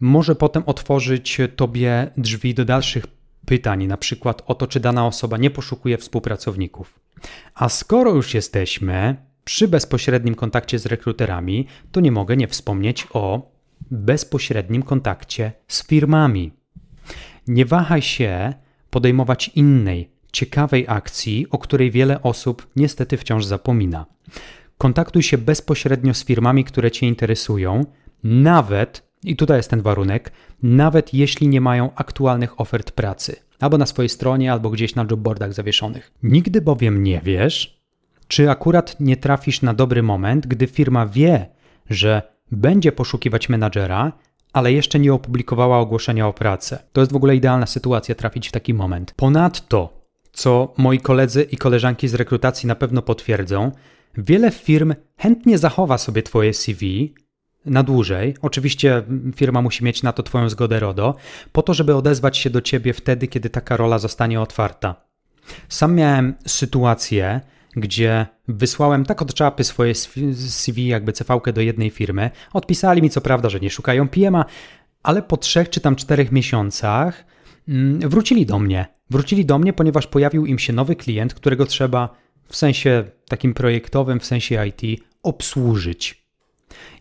może 0.00 0.34
potem 0.34 0.62
otworzyć 0.66 1.38
tobie 1.56 2.10
drzwi 2.16 2.54
do 2.54 2.64
dalszych 2.64 3.06
pytań, 3.46 3.86
na 3.86 3.96
przykład 3.96 4.42
o 4.46 4.54
to, 4.54 4.66
czy 4.66 4.80
dana 4.80 5.06
osoba 5.06 5.36
nie 5.36 5.50
poszukuje 5.50 5.98
współpracowników. 5.98 7.00
A 7.54 7.68
skoro 7.68 8.14
już 8.14 8.34
jesteśmy, 8.34 9.16
przy 9.46 9.68
bezpośrednim 9.68 10.34
kontakcie 10.34 10.78
z 10.78 10.86
rekruterami, 10.86 11.66
to 11.92 12.00
nie 12.00 12.12
mogę 12.12 12.36
nie 12.36 12.48
wspomnieć 12.48 13.06
o 13.12 13.52
bezpośrednim 13.90 14.82
kontakcie 14.82 15.52
z 15.68 15.86
firmami. 15.86 16.52
Nie 17.46 17.64
wahaj 17.64 18.02
się 18.02 18.54
podejmować 18.90 19.48
innej, 19.48 20.10
ciekawej 20.32 20.84
akcji, 20.88 21.46
o 21.50 21.58
której 21.58 21.90
wiele 21.90 22.22
osób 22.22 22.66
niestety 22.76 23.16
wciąż 23.16 23.44
zapomina. 23.44 24.06
Kontaktuj 24.78 25.22
się 25.22 25.38
bezpośrednio 25.38 26.14
z 26.14 26.24
firmami, 26.24 26.64
które 26.64 26.90
Cię 26.90 27.06
interesują, 27.06 27.84
nawet, 28.24 29.02
i 29.24 29.36
tutaj 29.36 29.56
jest 29.56 29.70
ten 29.70 29.82
warunek, 29.82 30.32
nawet 30.62 31.14
jeśli 31.14 31.48
nie 31.48 31.60
mają 31.60 31.94
aktualnych 31.94 32.60
ofert 32.60 32.90
pracy, 32.90 33.36
albo 33.60 33.78
na 33.78 33.86
swojej 33.86 34.08
stronie, 34.08 34.52
albo 34.52 34.70
gdzieś 34.70 34.94
na 34.94 35.06
jobboardach 35.10 35.52
zawieszonych. 35.52 36.12
Nigdy 36.22 36.60
bowiem 36.60 37.02
nie 37.02 37.20
wiesz, 37.24 37.75
czy 38.28 38.50
akurat 38.50 39.00
nie 39.00 39.16
trafisz 39.16 39.62
na 39.62 39.74
dobry 39.74 40.02
moment, 40.02 40.46
gdy 40.46 40.66
firma 40.66 41.06
wie, 41.06 41.46
że 41.90 42.22
będzie 42.52 42.92
poszukiwać 42.92 43.48
menadżera, 43.48 44.12
ale 44.52 44.72
jeszcze 44.72 44.98
nie 44.98 45.14
opublikowała 45.14 45.78
ogłoszenia 45.78 46.28
o 46.28 46.32
pracę? 46.32 46.78
To 46.92 47.00
jest 47.00 47.12
w 47.12 47.16
ogóle 47.16 47.36
idealna 47.36 47.66
sytuacja 47.66 48.14
trafić 48.14 48.48
w 48.48 48.52
taki 48.52 48.74
moment. 48.74 49.14
Ponadto, 49.16 50.06
co 50.32 50.74
moi 50.76 51.00
koledzy 51.00 51.42
i 51.42 51.56
koleżanki 51.56 52.08
z 52.08 52.14
rekrutacji 52.14 52.66
na 52.66 52.74
pewno 52.74 53.02
potwierdzą, 53.02 53.72
wiele 54.18 54.50
firm 54.50 54.94
chętnie 55.16 55.58
zachowa 55.58 55.98
sobie 55.98 56.22
Twoje 56.22 56.54
CV 56.54 57.14
na 57.66 57.82
dłużej. 57.82 58.34
Oczywiście 58.42 59.02
firma 59.36 59.62
musi 59.62 59.84
mieć 59.84 60.02
na 60.02 60.12
to 60.12 60.22
Twoją 60.22 60.48
zgodę 60.48 60.80
RODO, 60.80 61.14
po 61.52 61.62
to, 61.62 61.74
żeby 61.74 61.94
odezwać 61.94 62.38
się 62.38 62.50
do 62.50 62.60
Ciebie 62.60 62.92
wtedy, 62.92 63.28
kiedy 63.28 63.50
taka 63.50 63.76
rola 63.76 63.98
zostanie 63.98 64.40
otwarta. 64.40 64.94
Sam 65.68 65.94
miałem 65.94 66.34
sytuację, 66.46 67.40
gdzie 67.76 68.26
wysłałem 68.48 69.04
tak 69.04 69.22
od 69.22 69.34
czapy 69.34 69.64
swoje 69.64 69.94
CV, 69.94 70.86
jakby 70.86 71.12
cv 71.12 71.40
do 71.52 71.60
jednej 71.60 71.90
firmy. 71.90 72.30
Odpisali 72.52 73.02
mi 73.02 73.10
co 73.10 73.20
prawda, 73.20 73.48
że 73.48 73.60
nie 73.60 73.70
szukają 73.70 74.08
PM-a, 74.08 74.44
ale 75.02 75.22
po 75.22 75.36
trzech 75.36 75.70
czy 75.70 75.80
tam 75.80 75.96
czterech 75.96 76.32
miesiącach 76.32 77.24
mm, 77.68 78.08
wrócili 78.10 78.46
do 78.46 78.58
mnie. 78.58 78.86
Wrócili 79.10 79.44
do 79.44 79.58
mnie, 79.58 79.72
ponieważ 79.72 80.06
pojawił 80.06 80.46
im 80.46 80.58
się 80.58 80.72
nowy 80.72 80.96
klient, 80.96 81.34
którego 81.34 81.66
trzeba 81.66 82.16
w 82.48 82.56
sensie 82.56 83.04
takim 83.28 83.54
projektowym, 83.54 84.20
w 84.20 84.26
sensie 84.26 84.66
IT 84.66 85.00
obsłużyć. 85.22 86.26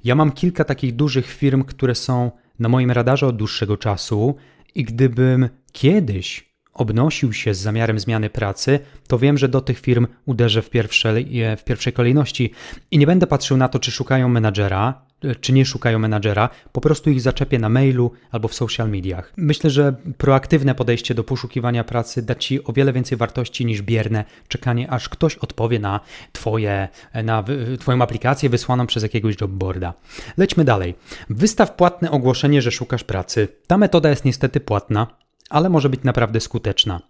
Ja 0.03 0.15
mam 0.15 0.31
kilka 0.31 0.63
takich 0.63 0.95
dużych 0.95 1.27
firm, 1.27 1.63
które 1.63 1.95
są 1.95 2.31
na 2.59 2.69
moim 2.69 2.91
radarze 2.91 3.27
od 3.27 3.35
dłuższego 3.35 3.77
czasu 3.77 4.35
i 4.75 4.83
gdybym 4.83 5.49
kiedyś 5.71 6.54
obnosił 6.75 7.33
się 7.33 7.53
z 7.53 7.59
zamiarem 7.59 7.99
zmiany 7.99 8.29
pracy, 8.29 8.79
to 9.07 9.19
wiem, 9.19 9.37
że 9.37 9.49
do 9.49 9.61
tych 9.61 9.79
firm 9.79 10.07
uderzę 10.25 10.61
w 10.61 10.69
pierwszej, 10.69 11.41
w 11.57 11.63
pierwszej 11.63 11.93
kolejności 11.93 12.51
i 12.91 12.97
nie 12.97 13.07
będę 13.07 13.27
patrzył 13.27 13.57
na 13.57 13.67
to, 13.67 13.79
czy 13.79 13.91
szukają 13.91 14.29
menadżera, 14.29 15.05
czy 15.41 15.53
nie 15.53 15.65
szukają 15.65 15.99
menadżera, 15.99 16.49
po 16.71 16.81
prostu 16.81 17.09
ich 17.09 17.21
zaczepię 17.21 17.59
na 17.59 17.69
mailu 17.69 18.11
albo 18.31 18.47
w 18.47 18.53
social 18.53 18.89
mediach. 18.89 19.33
Myślę, 19.37 19.69
że 19.69 19.95
proaktywne 20.17 20.75
podejście 20.75 21.15
do 21.15 21.23
poszukiwania 21.23 21.83
pracy 21.83 22.21
da 22.21 22.35
ci 22.35 22.63
o 22.63 22.73
wiele 22.73 22.93
więcej 22.93 23.17
wartości 23.17 23.65
niż 23.65 23.81
bierne 23.81 24.25
czekanie, 24.47 24.91
aż 24.91 25.09
ktoś 25.09 25.35
odpowie 25.35 25.79
na, 25.79 25.99
twoje, 26.31 26.87
na 27.23 27.43
Twoją 27.79 28.01
aplikację 28.01 28.49
wysłaną 28.49 28.87
przez 28.87 29.03
jakiegoś 29.03 29.41
jobboarda. 29.41 29.93
Lećmy 30.37 30.63
dalej. 30.63 30.95
Wystaw 31.29 31.75
płatne 31.75 32.11
ogłoszenie, 32.11 32.61
że 32.61 32.71
szukasz 32.71 33.03
pracy. 33.03 33.47
Ta 33.67 33.77
metoda 33.77 34.09
jest 34.09 34.25
niestety 34.25 34.59
płatna, 34.59 35.07
ale 35.49 35.69
może 35.69 35.89
być 35.89 36.03
naprawdę 36.03 36.39
skuteczna. 36.39 37.01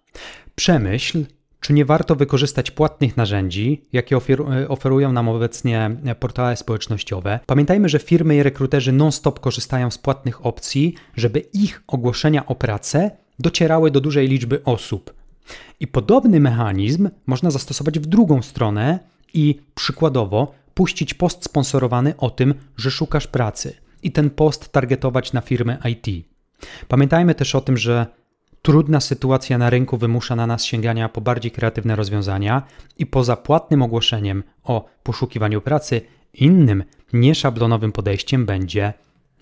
Przemyśl, 0.54 1.24
czy 1.60 1.72
nie 1.72 1.84
warto 1.84 2.16
wykorzystać 2.16 2.70
płatnych 2.70 3.16
narzędzi, 3.16 3.84
jakie 3.92 4.18
oferują 4.68 5.12
nam 5.12 5.28
obecnie 5.28 5.90
portale 6.20 6.56
społecznościowe? 6.56 7.40
Pamiętajmy, 7.46 7.88
że 7.88 7.98
firmy 7.98 8.36
i 8.36 8.42
rekruterzy 8.42 8.92
non-stop 8.92 9.40
korzystają 9.40 9.90
z 9.90 9.98
płatnych 9.98 10.46
opcji, 10.46 10.94
żeby 11.16 11.38
ich 11.38 11.82
ogłoszenia 11.86 12.46
o 12.46 12.54
pracę 12.54 13.10
docierały 13.38 13.90
do 13.90 14.00
dużej 14.00 14.28
liczby 14.28 14.64
osób. 14.64 15.14
I 15.80 15.86
podobny 15.86 16.40
mechanizm 16.40 17.10
można 17.26 17.50
zastosować 17.50 17.98
w 17.98 18.06
drugą 18.06 18.42
stronę 18.42 18.98
i 19.34 19.60
przykładowo 19.74 20.54
puścić 20.74 21.14
post 21.14 21.44
sponsorowany 21.44 22.16
o 22.16 22.30
tym, 22.30 22.54
że 22.76 22.90
szukasz 22.90 23.26
pracy 23.26 23.74
i 24.02 24.12
ten 24.12 24.30
post 24.30 24.72
targetować 24.72 25.32
na 25.32 25.40
firmy 25.40 25.78
IT. 25.90 26.26
Pamiętajmy 26.88 27.34
też 27.34 27.54
o 27.54 27.60
tym, 27.60 27.76
że 27.76 28.06
Trudna 28.66 29.00
sytuacja 29.00 29.58
na 29.58 29.70
rynku 29.70 29.96
wymusza 29.96 30.36
na 30.36 30.46
nas 30.46 30.64
sięgania 30.64 31.08
po 31.08 31.20
bardziej 31.20 31.50
kreatywne 31.50 31.96
rozwiązania 31.96 32.62
i 32.98 33.06
poza 33.06 33.36
płatnym 33.36 33.82
ogłoszeniem 33.82 34.42
o 34.64 34.84
poszukiwaniu 35.02 35.60
pracy, 35.60 36.00
innym 36.34 36.84
nieszablonowym 37.12 37.92
podejściem 37.92 38.46
będzie 38.46 38.92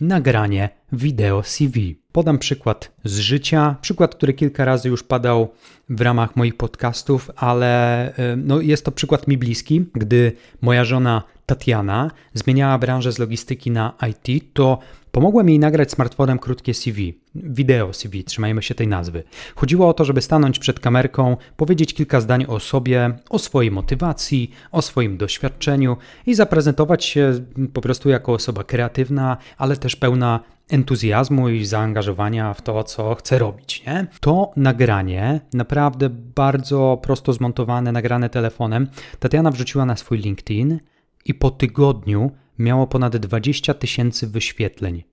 nagranie 0.01 0.69
wideo 0.93 1.43
CV. 1.43 1.97
Podam 2.13 2.39
przykład 2.39 2.93
z 3.05 3.19
życia, 3.19 3.77
przykład, 3.81 4.15
który 4.15 4.35
kilka 4.35 4.65
razy 4.65 4.89
już 4.89 5.03
padał 5.03 5.53
w 5.89 6.01
ramach 6.01 6.37
moich 6.37 6.57
podcastów, 6.57 7.31
ale 7.37 8.07
e, 8.17 8.37
no, 8.37 8.61
jest 8.61 8.85
to 8.85 8.93
przykład 8.93 9.29
mi 9.29 9.39
bliski, 9.39 9.85
gdy 9.95 10.33
moja 10.61 10.85
żona 10.85 11.23
Tatiana 11.47 12.11
zmieniała 12.35 12.79
branżę 12.79 13.13
z 13.13 13.19
logistyki 13.19 13.71
na 13.71 13.93
IT, 14.11 14.45
to 14.55 14.79
pomogłem 15.15 15.49
jej 15.49 15.59
nagrać 15.59 15.91
smartfonem 15.91 16.39
krótkie 16.39 16.75
CV, 16.75 17.15
wideo 17.35 17.93
CV, 17.93 18.25
trzymajmy 18.25 18.63
się 18.63 18.75
tej 18.75 18.89
nazwy. 18.89 19.23
Chodziło 19.57 19.89
o 19.89 19.95
to, 19.95 20.05
żeby 20.05 20.21
stanąć 20.21 20.59
przed 20.59 20.81
kamerką, 20.81 21.37
powiedzieć 21.57 21.95
kilka 21.95 22.21
zdań 22.21 22.45
o 22.49 22.61
sobie, 22.61 23.19
o 23.31 23.39
swojej 23.39 23.71
motywacji, 23.71 24.51
o 24.73 24.83
swoim 24.83 25.17
doświadczeniu 25.17 25.97
i 26.27 26.35
zaprezentować 26.35 27.05
się 27.05 27.33
po 27.73 27.81
prostu 27.81 28.09
jako 28.09 28.33
osoba 28.33 28.65
kreatywna, 28.65 29.37
ale 29.59 29.77
też 29.77 29.97
pełna 29.97 30.41
entuzjazmu 30.71 31.49
i 31.49 31.65
zaangażowania 31.65 32.55
w 32.55 32.63
to, 32.63 32.85
co 32.85 33.15
chce 33.15 33.39
robić. 33.39 33.83
Nie? 33.87 34.07
To 34.21 34.51
nagranie, 34.57 35.41
naprawdę 35.53 36.11
bardzo 36.11 36.99
prosto 37.03 37.33
zmontowane, 37.33 37.93
nagrane 37.93 38.31
telefonem, 38.31 38.89
Tatiana 39.19 39.51
wrzuciła 39.51 39.87
na 39.87 39.97
swój 39.97 40.19
LinkedIn 40.19 40.79
i 41.25 41.35
po 41.35 41.51
tygodniu 41.51 42.31
miało 42.59 42.87
ponad 42.87 43.17
20 43.17 43.75
tysięcy 43.75 44.27
wyświetleń. 44.27 45.05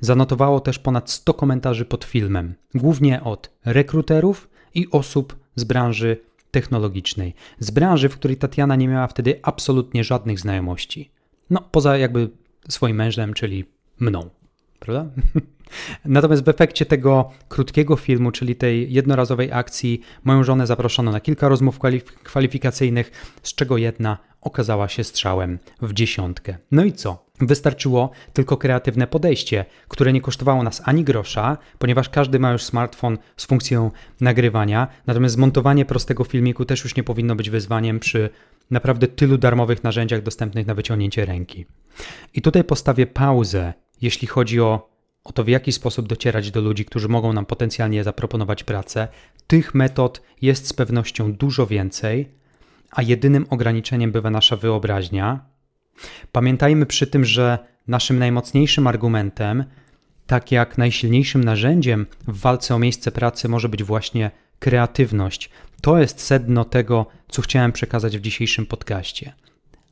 Zanotowało 0.00 0.60
też 0.60 0.78
ponad 0.78 1.10
100 1.10 1.34
komentarzy 1.34 1.84
pod 1.84 2.04
filmem, 2.04 2.54
głównie 2.74 3.22
od 3.22 3.50
rekruterów 3.64 4.48
i 4.74 4.90
osób 4.90 5.36
z 5.54 5.64
branży 5.64 6.16
technologicznej, 6.50 7.34
z 7.58 7.70
branży, 7.70 8.08
w 8.08 8.16
której 8.16 8.36
Tatiana 8.36 8.76
nie 8.76 8.88
miała 8.88 9.06
wtedy 9.06 9.40
absolutnie 9.42 10.04
żadnych 10.04 10.40
znajomości. 10.40 11.10
No, 11.50 11.68
poza 11.70 11.98
jakby 11.98 12.30
swoim 12.68 12.96
mężem, 12.96 13.34
czyli 13.34 13.64
mną 14.00 14.30
prawda? 14.80 15.06
Natomiast 16.04 16.44
w 16.44 16.48
efekcie 16.48 16.86
tego 16.86 17.30
krótkiego 17.48 17.96
filmu, 17.96 18.30
czyli 18.30 18.56
tej 18.56 18.92
jednorazowej 18.92 19.52
akcji, 19.52 20.00
moją 20.24 20.44
żonę 20.44 20.66
zaproszono 20.66 21.10
na 21.10 21.20
kilka 21.20 21.48
rozmów 21.48 21.78
kwalifikacyjnych, 22.22 23.10
z 23.42 23.54
czego 23.54 23.76
jedna 23.76 24.18
okazała 24.40 24.88
się 24.88 25.04
strzałem 25.04 25.58
w 25.82 25.92
dziesiątkę. 25.92 26.56
No 26.70 26.84
i 26.84 26.92
co? 26.92 27.30
Wystarczyło 27.40 28.10
tylko 28.32 28.56
kreatywne 28.56 29.06
podejście, 29.06 29.64
które 29.88 30.12
nie 30.12 30.20
kosztowało 30.20 30.62
nas 30.62 30.82
ani 30.84 31.04
grosza, 31.04 31.58
ponieważ 31.78 32.08
każdy 32.08 32.38
ma 32.38 32.52
już 32.52 32.64
smartfon 32.64 33.18
z 33.36 33.46
funkcją 33.46 33.90
nagrywania, 34.20 34.88
natomiast 35.06 35.34
zmontowanie 35.34 35.84
prostego 35.84 36.24
filmiku 36.24 36.64
też 36.64 36.84
już 36.84 36.96
nie 36.96 37.02
powinno 37.02 37.36
być 37.36 37.50
wyzwaniem 37.50 38.00
przy 38.00 38.30
naprawdę 38.70 39.06
tylu 39.06 39.38
darmowych 39.38 39.84
narzędziach 39.84 40.22
dostępnych 40.22 40.66
na 40.66 40.74
wyciągnięcie 40.74 41.24
ręki. 41.24 41.66
I 42.34 42.42
tutaj 42.42 42.64
postawię 42.64 43.06
pauzę 43.06 43.72
jeśli 44.02 44.28
chodzi 44.28 44.60
o, 44.60 44.90
o 45.24 45.32
to, 45.32 45.44
w 45.44 45.48
jaki 45.48 45.72
sposób 45.72 46.08
docierać 46.08 46.50
do 46.50 46.60
ludzi, 46.60 46.84
którzy 46.84 47.08
mogą 47.08 47.32
nam 47.32 47.46
potencjalnie 47.46 48.04
zaproponować 48.04 48.64
pracę, 48.64 49.08
tych 49.46 49.74
metod 49.74 50.22
jest 50.42 50.68
z 50.68 50.72
pewnością 50.72 51.32
dużo 51.32 51.66
więcej, 51.66 52.28
a 52.90 53.02
jedynym 53.02 53.46
ograniczeniem 53.50 54.12
bywa 54.12 54.30
nasza 54.30 54.56
wyobraźnia. 54.56 55.44
Pamiętajmy 56.32 56.86
przy 56.86 57.06
tym, 57.06 57.24
że 57.24 57.58
naszym 57.88 58.18
najmocniejszym 58.18 58.86
argumentem, 58.86 59.64
tak 60.26 60.52
jak 60.52 60.78
najsilniejszym 60.78 61.44
narzędziem 61.44 62.06
w 62.28 62.40
walce 62.40 62.74
o 62.74 62.78
miejsce 62.78 63.12
pracy 63.12 63.48
może 63.48 63.68
być 63.68 63.82
właśnie 63.82 64.30
kreatywność. 64.58 65.50
To 65.82 65.98
jest 65.98 66.20
sedno 66.20 66.64
tego, 66.64 67.06
co 67.28 67.42
chciałem 67.42 67.72
przekazać 67.72 68.18
w 68.18 68.20
dzisiejszym 68.20 68.66
podcaście. 68.66 69.32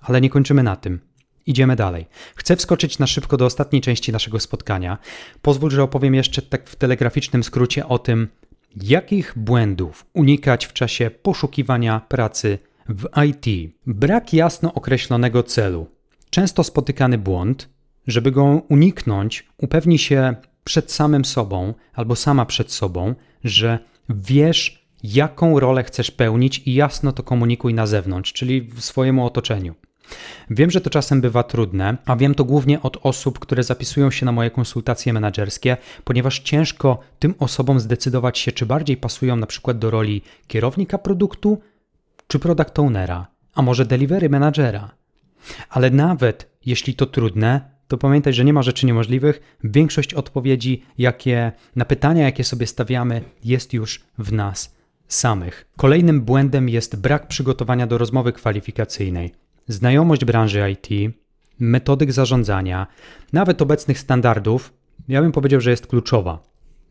Ale 0.01 0.21
nie 0.21 0.31
kończymy 0.31 0.63
na 0.63 0.77
tym. 0.77 1.08
Idziemy 1.49 1.77
dalej. 1.77 2.07
Chcę 2.37 2.57
wskoczyć 2.57 2.99
na 2.99 3.07
szybko 3.07 3.37
do 3.37 3.47
ostatniej 3.47 3.83
części 3.83 4.13
naszego 4.13 4.41
spotkania. 4.41 4.99
Pozwól, 5.43 5.71
że 5.71 5.83
opowiem 5.83 6.15
jeszcze 6.15 6.43
tak 6.43 6.69
w 6.69 6.77
telegraficznym 6.77 7.45
skrócie 7.45 7.87
o 7.87 7.99
tym, 7.99 8.29
jakich 8.83 9.33
błędów 9.37 10.07
unikać 10.13 10.67
w 10.67 10.73
czasie 10.73 11.11
poszukiwania 11.11 12.01
pracy 12.09 12.59
w 12.89 13.07
IT. 13.29 13.73
Brak 13.87 14.33
jasno 14.33 14.75
określonego 14.75 15.43
celu. 15.43 15.87
Często 16.31 16.65
spotykany 16.65 17.19
błąd, 17.19 17.69
żeby 18.07 18.31
go 18.33 18.45
uniknąć, 18.69 19.47
upewnij 19.57 19.99
się 19.99 20.35
przed 20.65 20.93
samym 20.93 21.25
sobą 21.25 21.75
albo 21.95 22.17
sama 22.17 22.47
przed 22.47 22.73
sobą, 22.73 23.15
że 23.45 23.79
wiesz, 24.09 24.89
jaką 25.03 25.61
rolę 25.61 25.85
chcesz 25.85 26.11
pełnić 26.11 26.63
i 26.67 26.75
jasno 26.75 27.13
to 27.13 27.23
komunikuj 27.23 27.75
na 27.75 27.87
zewnątrz, 27.87 28.33
czyli 28.33 28.63
w 28.63 28.81
swojemu 28.81 29.27
otoczeniu. 29.27 29.75
Wiem, 30.51 30.71
że 30.71 30.81
to 30.81 30.91
czasem 30.91 31.21
bywa 31.21 31.43
trudne, 31.43 31.97
a 32.07 32.17
wiem 32.17 32.35
to 32.35 32.45
głównie 32.45 32.83
od 32.83 32.99
osób, 33.03 33.39
które 33.39 33.63
zapisują 33.63 34.11
się 34.11 34.27
na 34.27 34.33
moje 34.33 34.51
konsultacje 34.51 35.13
menedżerskie, 35.13 35.77
ponieważ 36.05 36.39
ciężko 36.39 36.99
tym 37.19 37.35
osobom 37.39 37.81
zdecydować 37.81 38.39
się, 38.39 38.53
czy 38.53 38.67
bardziej 38.67 38.97
pasują 38.97 39.37
na 39.37 39.47
przykład 39.47 39.79
do 39.79 39.91
roli 39.91 40.23
kierownika 40.47 40.99
produktu, 40.99 41.61
czy 42.27 42.39
product 42.39 42.79
ownera, 42.79 43.27
a 43.55 43.63
może 43.63 43.87
delivery 43.87 44.29
managera. 44.29 44.91
Ale 45.71 45.91
nawet 45.91 46.51
jeśli 46.67 46.95
to 46.95 47.07
trudne, 47.07 47.79
to 47.89 47.99
pamiętaj, 47.99 48.33
że 48.33 48.45
nie 48.45 48.53
ma 48.53 48.63
rzeczy 48.63 48.87
niemożliwych. 48.87 49.57
Większość 49.65 50.15
odpowiedzi, 50.15 50.83
jakie 50.99 51.53
na 51.77 51.85
pytania, 51.85 52.25
jakie 52.25 52.45
sobie 52.45 52.67
stawiamy, 52.67 53.23
jest 53.45 53.73
już 53.73 54.01
w 54.19 54.33
nas 54.33 54.75
samych. 55.09 55.67
Kolejnym 55.77 56.21
błędem 56.21 56.69
jest 56.69 56.97
brak 56.97 57.29
przygotowania 57.29 57.87
do 57.87 57.99
rozmowy 57.99 58.33
kwalifikacyjnej 58.33 59.35
znajomość 59.69 60.25
branży 60.25 60.71
IT, 60.71 61.15
metodyk 61.59 62.13
zarządzania, 62.13 62.87
nawet 63.33 63.63
obecnych 63.63 63.99
standardów, 63.99 64.73
ja 65.09 65.23
bym 65.23 65.33
powiedział, 65.33 65.61
że 65.61 65.71
jest 65.71 65.87
kluczowa. 65.87 66.43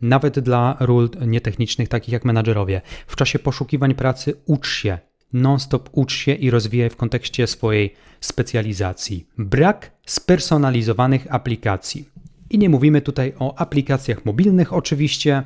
Nawet 0.02 0.40
dla 0.40 0.78
ról 0.80 1.10
nietechnicznych, 1.28 1.90
takich 1.90 2.14
jak 2.14 2.26
menadżerowie. 2.26 2.82
W 3.08 3.16
czasie 3.16 3.40
poszukiwań 3.40 3.96
pracy 3.96 4.34
ucz 4.46 4.68
się, 4.68 4.98
non-stop 5.34 5.90
ucz 5.92 6.14
się 6.14 6.34
i 6.34 6.50
rozwijaj 6.50 6.90
w 6.90 6.96
kontekście 6.96 7.48
swojej 7.48 7.94
specjalizacji. 8.22 9.28
Brak 9.38 9.92
spersonalizowanych 10.06 11.28
aplikacji. 11.30 12.10
I 12.50 12.58
nie 12.58 12.70
mówimy 12.70 13.02
tutaj 13.02 13.34
o 13.40 13.60
aplikacjach 13.60 14.26
mobilnych, 14.26 14.74
oczywiście. 14.74 15.44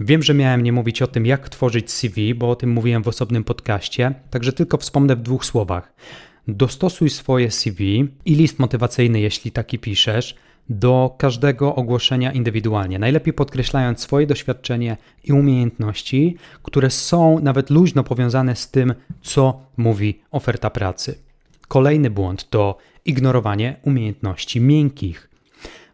Wiem, 0.00 0.22
że 0.22 0.34
miałem 0.34 0.62
nie 0.62 0.72
mówić 0.72 1.02
o 1.02 1.06
tym, 1.06 1.26
jak 1.26 1.48
tworzyć 1.48 1.90
CV, 1.90 2.34
bo 2.34 2.50
o 2.50 2.56
tym 2.56 2.70
mówiłem 2.70 3.02
w 3.02 3.08
osobnym 3.08 3.44
podcaście, 3.44 4.14
także 4.30 4.52
tylko 4.52 4.78
wspomnę 4.78 5.16
w 5.16 5.22
dwóch 5.22 5.44
słowach. 5.44 5.92
Dostosuj 6.48 7.10
swoje 7.10 7.50
CV 7.50 8.08
i 8.24 8.34
list 8.34 8.58
motywacyjny, 8.58 9.20
jeśli 9.20 9.50
taki 9.50 9.78
piszesz, 9.78 10.34
do 10.68 11.14
każdego 11.18 11.74
ogłoszenia 11.74 12.32
indywidualnie, 12.32 12.98
najlepiej 12.98 13.32
podkreślając 13.32 14.00
swoje 14.00 14.26
doświadczenie 14.26 14.96
i 15.24 15.32
umiejętności, 15.32 16.36
które 16.62 16.90
są 16.90 17.38
nawet 17.38 17.70
luźno 17.70 18.04
powiązane 18.04 18.56
z 18.56 18.70
tym, 18.70 18.94
co 19.22 19.60
mówi 19.76 20.20
oferta 20.30 20.70
pracy. 20.70 21.18
Kolejny 21.68 22.10
błąd 22.10 22.50
to 22.50 22.78
ignorowanie 23.04 23.76
umiejętności 23.82 24.60
miękkich. 24.60 25.30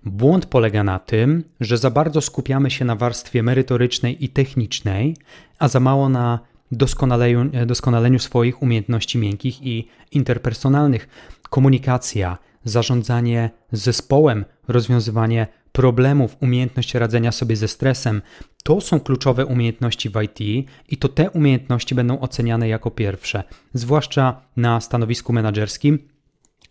Błąd 0.04 0.46
polega 0.46 0.84
na 0.84 0.98
tym, 0.98 1.44
że 1.60 1.78
za 1.78 1.90
bardzo 1.90 2.20
skupiamy 2.20 2.70
się 2.70 2.84
na 2.84 2.96
warstwie 2.96 3.42
merytorycznej 3.42 4.24
i 4.24 4.28
technicznej, 4.28 5.16
a 5.58 5.68
za 5.68 5.80
mało 5.80 6.08
na 6.08 6.38
doskonaleniu, 6.72 7.66
doskonaleniu 7.66 8.18
swoich 8.18 8.62
umiejętności 8.62 9.18
miękkich 9.18 9.62
i 9.62 9.88
interpersonalnych. 10.12 11.08
Komunikacja, 11.50 12.38
zarządzanie 12.64 13.50
zespołem, 13.72 14.44
rozwiązywanie 14.68 15.46
problemów, 15.72 16.36
umiejętność 16.40 16.94
radzenia 16.94 17.32
sobie 17.32 17.56
ze 17.56 17.68
stresem 17.68 18.22
to 18.64 18.80
są 18.80 19.00
kluczowe 19.00 19.46
umiejętności 19.46 20.10
w 20.10 20.22
IT 20.22 20.66
i 20.88 20.96
to 20.96 21.08
te 21.08 21.30
umiejętności 21.30 21.94
będą 21.94 22.20
oceniane 22.20 22.68
jako 22.68 22.90
pierwsze, 22.90 23.44
zwłaszcza 23.74 24.40
na 24.56 24.80
stanowisku 24.80 25.32
menedżerskim 25.32 25.98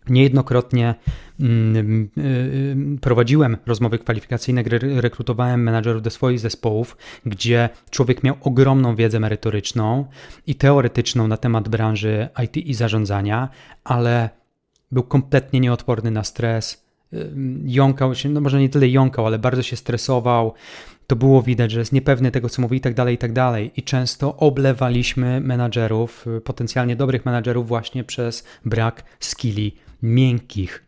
Niejednokrotnie 0.08 0.94
mm, 1.40 2.10
y, 2.18 2.20
y, 2.96 3.00
prowadziłem 3.00 3.56
rozmowy 3.66 3.98
kwalifikacyjne, 3.98 4.62
rekrutowałem 5.00 5.62
menadżerów 5.62 6.02
do 6.02 6.10
swoich 6.10 6.40
zespołów, 6.40 6.96
gdzie 7.26 7.68
człowiek 7.90 8.22
miał 8.22 8.36
ogromną 8.40 8.96
wiedzę 8.96 9.20
merytoryczną 9.20 10.06
i 10.46 10.54
teoretyczną 10.54 11.28
na 11.28 11.36
temat 11.36 11.68
branży 11.68 12.28
IT 12.44 12.56
i 12.56 12.74
zarządzania, 12.74 13.48
ale 13.84 14.30
był 14.92 15.02
kompletnie 15.02 15.60
nieodporny 15.60 16.10
na 16.10 16.24
stres. 16.24 16.84
Y, 17.12 17.30
jąkał 17.64 18.14
się, 18.14 18.28
no 18.28 18.40
może 18.40 18.60
nie 18.60 18.68
tyle 18.68 18.88
jąkał, 18.88 19.26
ale 19.26 19.38
bardzo 19.38 19.62
się 19.62 19.76
stresował. 19.76 20.54
To 21.06 21.16
było 21.16 21.42
widać, 21.42 21.70
że 21.70 21.78
jest 21.78 21.92
niepewny 21.92 22.30
tego, 22.30 22.48
co 22.48 22.62
mówi 22.62 22.76
i 22.76 22.80
tak 22.80 22.94
dalej, 22.94 23.14
i 23.14 23.18
tak 23.18 23.32
dalej. 23.32 23.72
I 23.76 23.82
często 23.82 24.36
oblewaliśmy 24.36 25.40
menadżerów, 25.40 26.26
potencjalnie 26.44 26.96
dobrych 26.96 27.26
menadżerów 27.26 27.68
właśnie 27.68 28.04
przez 28.04 28.44
brak 28.64 29.04
skilli 29.20 29.83
miękkich. 30.04 30.84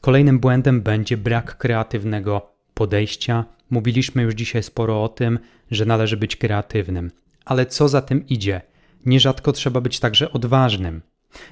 Kolejnym 0.00 0.38
błędem 0.38 0.82
będzie 0.82 1.16
brak 1.16 1.58
kreatywnego 1.58 2.52
podejścia. 2.74 3.44
Mówiliśmy 3.70 4.22
już 4.22 4.34
dzisiaj 4.34 4.62
sporo 4.62 5.04
o 5.04 5.08
tym, 5.08 5.38
że 5.70 5.84
należy 5.84 6.16
być 6.16 6.36
kreatywnym. 6.36 7.10
Ale 7.44 7.66
co 7.66 7.88
za 7.88 8.02
tym 8.02 8.26
idzie? 8.28 8.60
Nierzadko 9.06 9.52
trzeba 9.52 9.80
być 9.80 10.00
także 10.00 10.32
odważnym. 10.32 11.02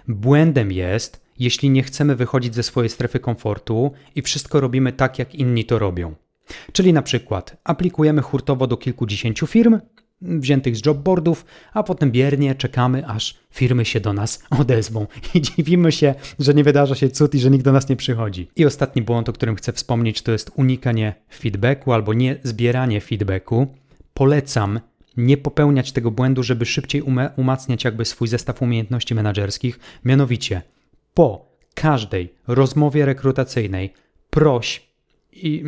Błędem 0.09 0.72
jest, 0.72 1.24
jeśli 1.38 1.70
nie 1.70 1.83
chcemy 1.83 2.16
wychodzić 2.16 2.54
ze 2.54 2.62
swojej 2.62 2.90
strefy 2.90 3.20
komfortu 3.20 3.92
i 4.14 4.22
wszystko 4.22 4.61
robimy 4.61 4.92
tak, 4.92 5.18
jak 5.18 5.35
inni 5.35 5.64
to 5.64 5.78
robią. 5.78 6.14
Czyli 6.72 6.92
na 6.92 7.02
przykład 7.02 7.57
aplikujemy 7.64 8.22
hurtowo 8.22 8.66
do 8.66 8.76
kilkudziesięciu 8.76 9.46
firm, 9.46 9.78
wziętych 10.25 10.77
z 10.77 10.87
jobboardów, 10.87 11.45
a 11.73 11.83
potem 11.83 12.11
biernie 12.11 12.55
czekamy, 12.55 13.07
aż 13.07 13.39
firmy 13.51 13.85
się 13.85 14.01
do 14.01 14.13
nas 14.13 14.43
odezwą 14.61 15.07
i 15.35 15.41
dziwimy 15.41 15.93
się, 15.93 16.15
że 16.39 16.55
nie 16.55 16.65
wydarza 16.65 16.95
się 16.95 17.09
cud 17.09 17.35
i 17.35 17.41
że 17.41 17.51
nikt 17.51 17.65
do 17.65 17.73
nas 17.73 17.89
nie 17.89 17.97
przychodzi. 17.97 18.49
I 18.57 18.65
ostatni 18.67 19.03
błąd, 19.03 19.29
o 19.29 19.33
którym 19.33 19.57
chcę 19.57 19.73
wspomnieć, 19.73 20.23
to 20.23 20.33
jest 20.33 20.51
unikanie 20.57 21.15
feedbacku 21.35 21.93
albo 21.93 22.15
nie 22.15 22.37
zbieranie 22.43 23.01
feedbacku. 23.01 23.67
Polecam 24.15 24.81
nie 25.17 25.37
popełniać 25.37 25.93
tego 25.93 26.11
błędu, 26.11 26.43
żeby 26.43 26.67
szybciej 26.67 27.03
umacniać 27.37 27.85
jakby 27.85 28.05
swój 28.05 28.29
zestaw 28.29 28.63
umiejętności 28.63 29.15
menedżerskich. 29.15 29.79
Mianowicie, 30.05 30.63
po 31.15 31.55
każdej 31.75 32.35
rozmowie 32.47 33.07
rekrutacyjnej 33.07 33.93
proś 34.31 34.83
i 35.33 35.65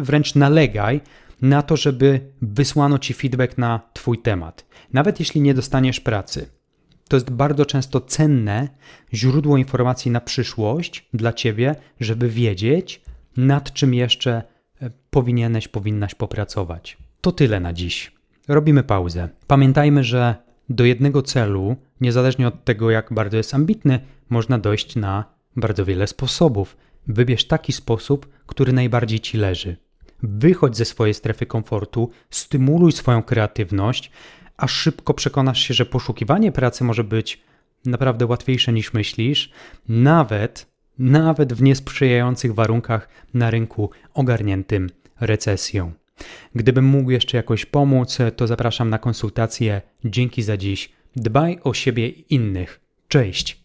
wręcz 0.00 0.34
nalegaj 0.34 1.00
na 1.42 1.62
to, 1.62 1.76
żeby 1.76 2.20
wysłano 2.42 2.98
ci 2.98 3.14
feedback 3.14 3.58
na 3.58 3.80
Twój 3.92 4.18
temat. 4.18 4.66
Nawet 4.92 5.20
jeśli 5.20 5.40
nie 5.40 5.54
dostaniesz 5.54 6.00
pracy. 6.00 6.48
To 7.08 7.16
jest 7.16 7.30
bardzo 7.30 7.66
często 7.66 8.00
cenne 8.00 8.68
źródło 9.14 9.56
informacji 9.56 10.10
na 10.10 10.20
przyszłość 10.20 11.08
dla 11.14 11.32
Ciebie, 11.32 11.74
żeby 12.00 12.28
wiedzieć, 12.28 13.02
nad 13.36 13.72
czym 13.72 13.94
jeszcze 13.94 14.42
e, 14.80 14.90
powinieneś, 15.10 15.68
powinnaś 15.68 16.14
popracować. 16.14 16.96
To 17.20 17.32
tyle 17.32 17.60
na 17.60 17.72
dziś. 17.72 18.12
Robimy 18.48 18.82
pauzę. 18.82 19.28
Pamiętajmy, 19.46 20.04
że 20.04 20.34
do 20.68 20.84
jednego 20.84 21.22
celu, 21.22 21.76
niezależnie 22.00 22.48
od 22.48 22.64
tego, 22.64 22.90
jak 22.90 23.12
bardzo 23.12 23.36
jest 23.36 23.54
ambitny, 23.54 24.00
można 24.28 24.58
dojść 24.58 24.96
na 24.96 25.24
bardzo 25.56 25.84
wiele 25.84 26.06
sposobów. 26.06 26.76
Wybierz 27.06 27.46
taki 27.46 27.72
sposób, 27.72 28.28
który 28.46 28.72
najbardziej 28.72 29.20
ci 29.20 29.38
leży. 29.38 29.76
Wychodź 30.22 30.76
ze 30.76 30.84
swojej 30.84 31.14
strefy 31.14 31.46
komfortu, 31.46 32.10
stymuluj 32.30 32.92
swoją 32.92 33.22
kreatywność, 33.22 34.10
a 34.56 34.66
szybko 34.68 35.14
przekonasz 35.14 35.60
się, 35.62 35.74
że 35.74 35.86
poszukiwanie 35.86 36.52
pracy 36.52 36.84
może 36.84 37.04
być 37.04 37.42
naprawdę 37.84 38.26
łatwiejsze 38.26 38.72
niż 38.72 38.92
myślisz, 38.92 39.50
nawet 39.88 40.66
nawet 40.98 41.52
w 41.52 41.62
niesprzyjających 41.62 42.54
warunkach 42.54 43.08
na 43.34 43.50
rynku 43.50 43.90
ogarniętym 44.14 44.90
recesją. 45.20 45.92
Gdybym 46.54 46.84
mógł 46.84 47.10
jeszcze 47.10 47.36
jakoś 47.36 47.66
pomóc, 47.66 48.18
to 48.36 48.46
zapraszam 48.46 48.90
na 48.90 48.98
konsultację. 48.98 49.82
Dzięki 50.04 50.42
za 50.42 50.56
dziś. 50.56 50.92
Dbaj 51.16 51.58
o 51.64 51.74
siebie 51.74 52.08
i 52.08 52.34
innych. 52.34 52.80
Cześć. 53.08 53.57